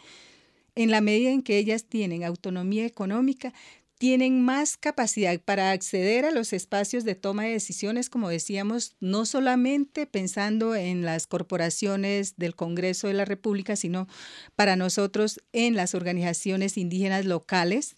[0.75, 3.53] En la medida en que ellas tienen autonomía económica,
[3.97, 9.25] tienen más capacidad para acceder a los espacios de toma de decisiones, como decíamos, no
[9.25, 14.07] solamente pensando en las corporaciones del Congreso de la República, sino
[14.55, 17.95] para nosotros en las organizaciones indígenas locales.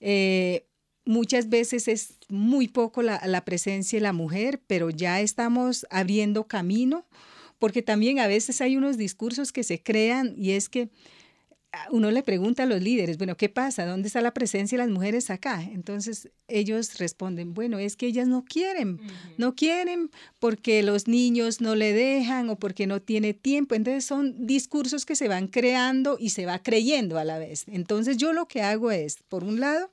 [0.00, 0.68] Eh,
[1.08, 7.06] Muchas veces es muy poco la, presencia de la mujer, pero ya estamos abriendo camino,
[7.58, 10.90] porque también a veces hay unos discursos que se crean y es que
[11.90, 13.84] uno le pregunta a los líderes, bueno, ¿qué pasa?
[13.84, 15.62] ¿Dónde está la presencia de las mujeres acá?
[15.62, 19.00] Entonces ellos responden, bueno, es que ellas no quieren,
[19.36, 23.74] no quieren porque los niños no le dejan o porque no tiene tiempo.
[23.74, 27.64] Entonces son discursos que se van creando y se va creyendo a la vez.
[27.66, 29.90] Entonces yo lo que hago es, por un lado,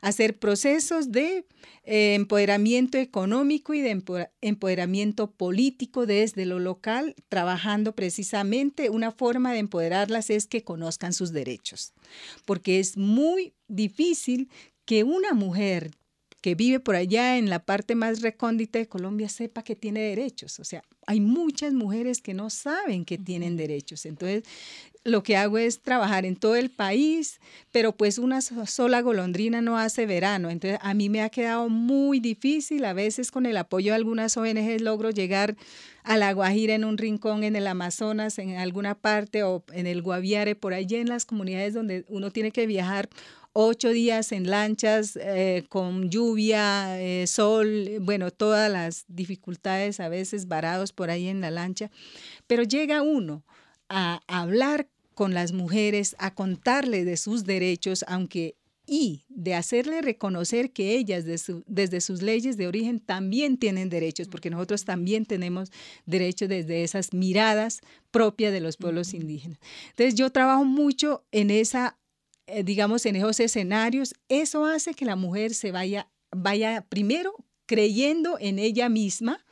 [0.00, 1.46] hacer procesos de
[1.84, 4.02] eh, empoderamiento económico y de
[4.40, 11.32] empoderamiento político desde lo local, trabajando precisamente una forma de empoderarlas es que conozcan sus
[11.32, 11.92] derechos,
[12.44, 14.50] porque es muy difícil
[14.84, 15.92] que una mujer
[16.42, 20.58] que vive por allá en la parte más recóndita de Colombia sepa que tiene derechos.
[20.58, 24.04] O sea, hay muchas mujeres que no saben que tienen derechos.
[24.06, 24.42] Entonces,
[25.04, 27.40] lo que hago es trabajar en todo el país,
[27.70, 30.50] pero pues una sola golondrina no hace verano.
[30.50, 32.84] Entonces a mí me ha quedado muy difícil.
[32.84, 35.56] A veces con el apoyo de algunas ONGs logro llegar
[36.04, 40.02] a La Guajira en un rincón en el Amazonas, en alguna parte, o en el
[40.02, 43.08] Guaviare, por allí en las comunidades donde uno tiene que viajar
[43.52, 50.48] ocho días en lanchas, eh, con lluvia, eh, sol, bueno, todas las dificultades, a veces
[50.48, 51.90] varados por ahí en la lancha,
[52.46, 53.44] pero llega uno
[53.88, 60.72] a hablar con las mujeres, a contarle de sus derechos, aunque y de hacerle reconocer
[60.72, 65.70] que ellas desde sus leyes de origen también tienen derechos, porque nosotros también tenemos
[66.04, 67.80] derechos desde esas miradas
[68.10, 69.58] propias de los pueblos indígenas.
[69.90, 71.96] Entonces yo trabajo mucho en esa,
[72.64, 74.14] digamos, en esos escenarios.
[74.28, 77.34] Eso hace que la mujer se vaya, vaya primero
[77.66, 79.44] creyendo en ella misma,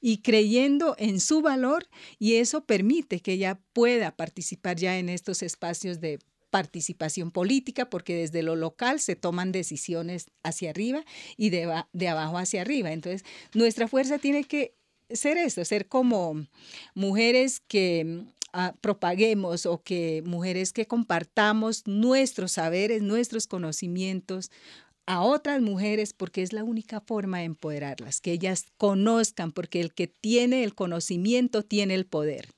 [0.00, 1.88] y creyendo en su valor
[2.18, 6.18] y eso permite que ella pueda participar ya en estos espacios de
[6.50, 11.04] participación política, porque desde lo local se toman decisiones hacia arriba
[11.36, 12.92] y de, de abajo hacia arriba.
[12.92, 14.74] Entonces, nuestra fuerza tiene que
[15.10, 16.46] ser eso, ser como
[16.94, 18.24] mujeres que
[18.56, 24.50] ah, propaguemos o que mujeres que compartamos nuestros saberes, nuestros conocimientos,
[25.06, 29.94] a otras mujeres porque es la única forma de empoderarlas, que ellas conozcan, porque el
[29.94, 32.48] que tiene el conocimiento tiene el poder.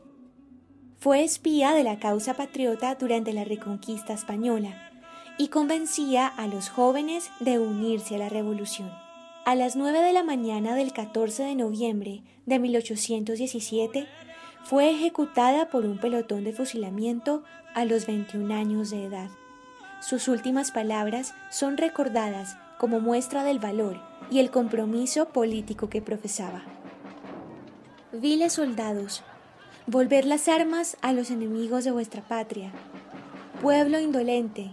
[0.99, 4.93] Fue espía de la causa patriota durante la Reconquista española
[5.39, 9.06] y convencía a los jóvenes de unirse a la revolución.
[9.47, 14.09] A las 9 de la mañana del 14 de noviembre de 1817,
[14.65, 19.29] fue ejecutada por un pelotón de fusilamiento a los 21 años de edad.
[20.01, 24.01] Sus últimas palabras son recordadas como muestra del valor
[24.33, 26.65] y el compromiso político que profesaba.
[28.11, 29.23] Viles soldados,
[29.87, 32.73] volver las armas a los enemigos de vuestra patria.
[33.63, 34.73] Pueblo indolente,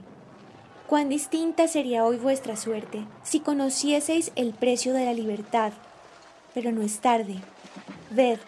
[0.87, 5.73] cuán distinta sería hoy vuestra suerte si conocieseis el precio de la libertad.
[6.53, 7.37] Pero no es tarde.
[8.11, 8.39] Ved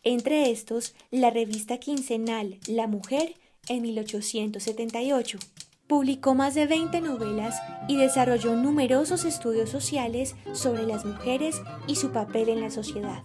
[0.03, 3.37] entre estos la revista quincenal La Mujer
[3.69, 5.39] en 1878.
[5.87, 7.57] Publicó más de 20 novelas
[7.89, 13.23] y desarrolló numerosos estudios sociales sobre las mujeres y su papel en la sociedad.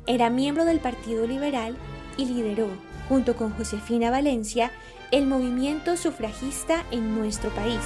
[0.07, 1.77] Era miembro del Partido Liberal
[2.17, 2.67] y lideró,
[3.07, 4.73] junto con Josefina Valencia,
[5.11, 7.79] el movimiento sufragista en nuestro país.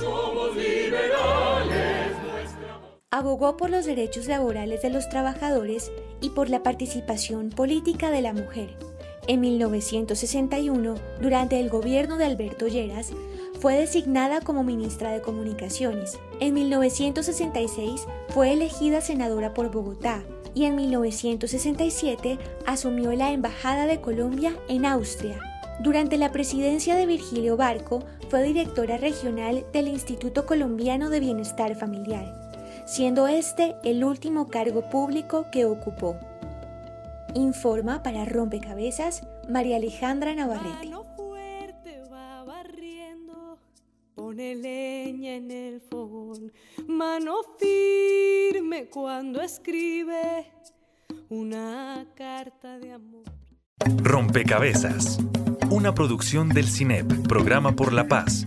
[0.00, 1.63] Somos liberales.
[3.14, 8.32] Abogó por los derechos laborales de los trabajadores y por la participación política de la
[8.32, 8.76] mujer.
[9.28, 13.12] En 1961, durante el gobierno de Alberto Lleras,
[13.60, 16.18] fue designada como ministra de Comunicaciones.
[16.40, 22.36] En 1966 fue elegida senadora por Bogotá y en 1967
[22.66, 25.38] asumió la Embajada de Colombia en Austria.
[25.78, 32.43] Durante la presidencia de Virgilio Barco fue directora regional del Instituto Colombiano de Bienestar Familiar
[32.84, 36.16] siendo este el último cargo público que ocupó.
[37.34, 40.90] Informa para Rompecabezas María Alejandra Navarrete.
[44.14, 46.52] Pone leña en el fogón,
[46.86, 50.46] mano firme cuando escribe
[51.28, 53.24] una carta de amor.
[54.02, 55.18] Rompecabezas,
[55.68, 58.46] una producción del CINEP, Programa por la Paz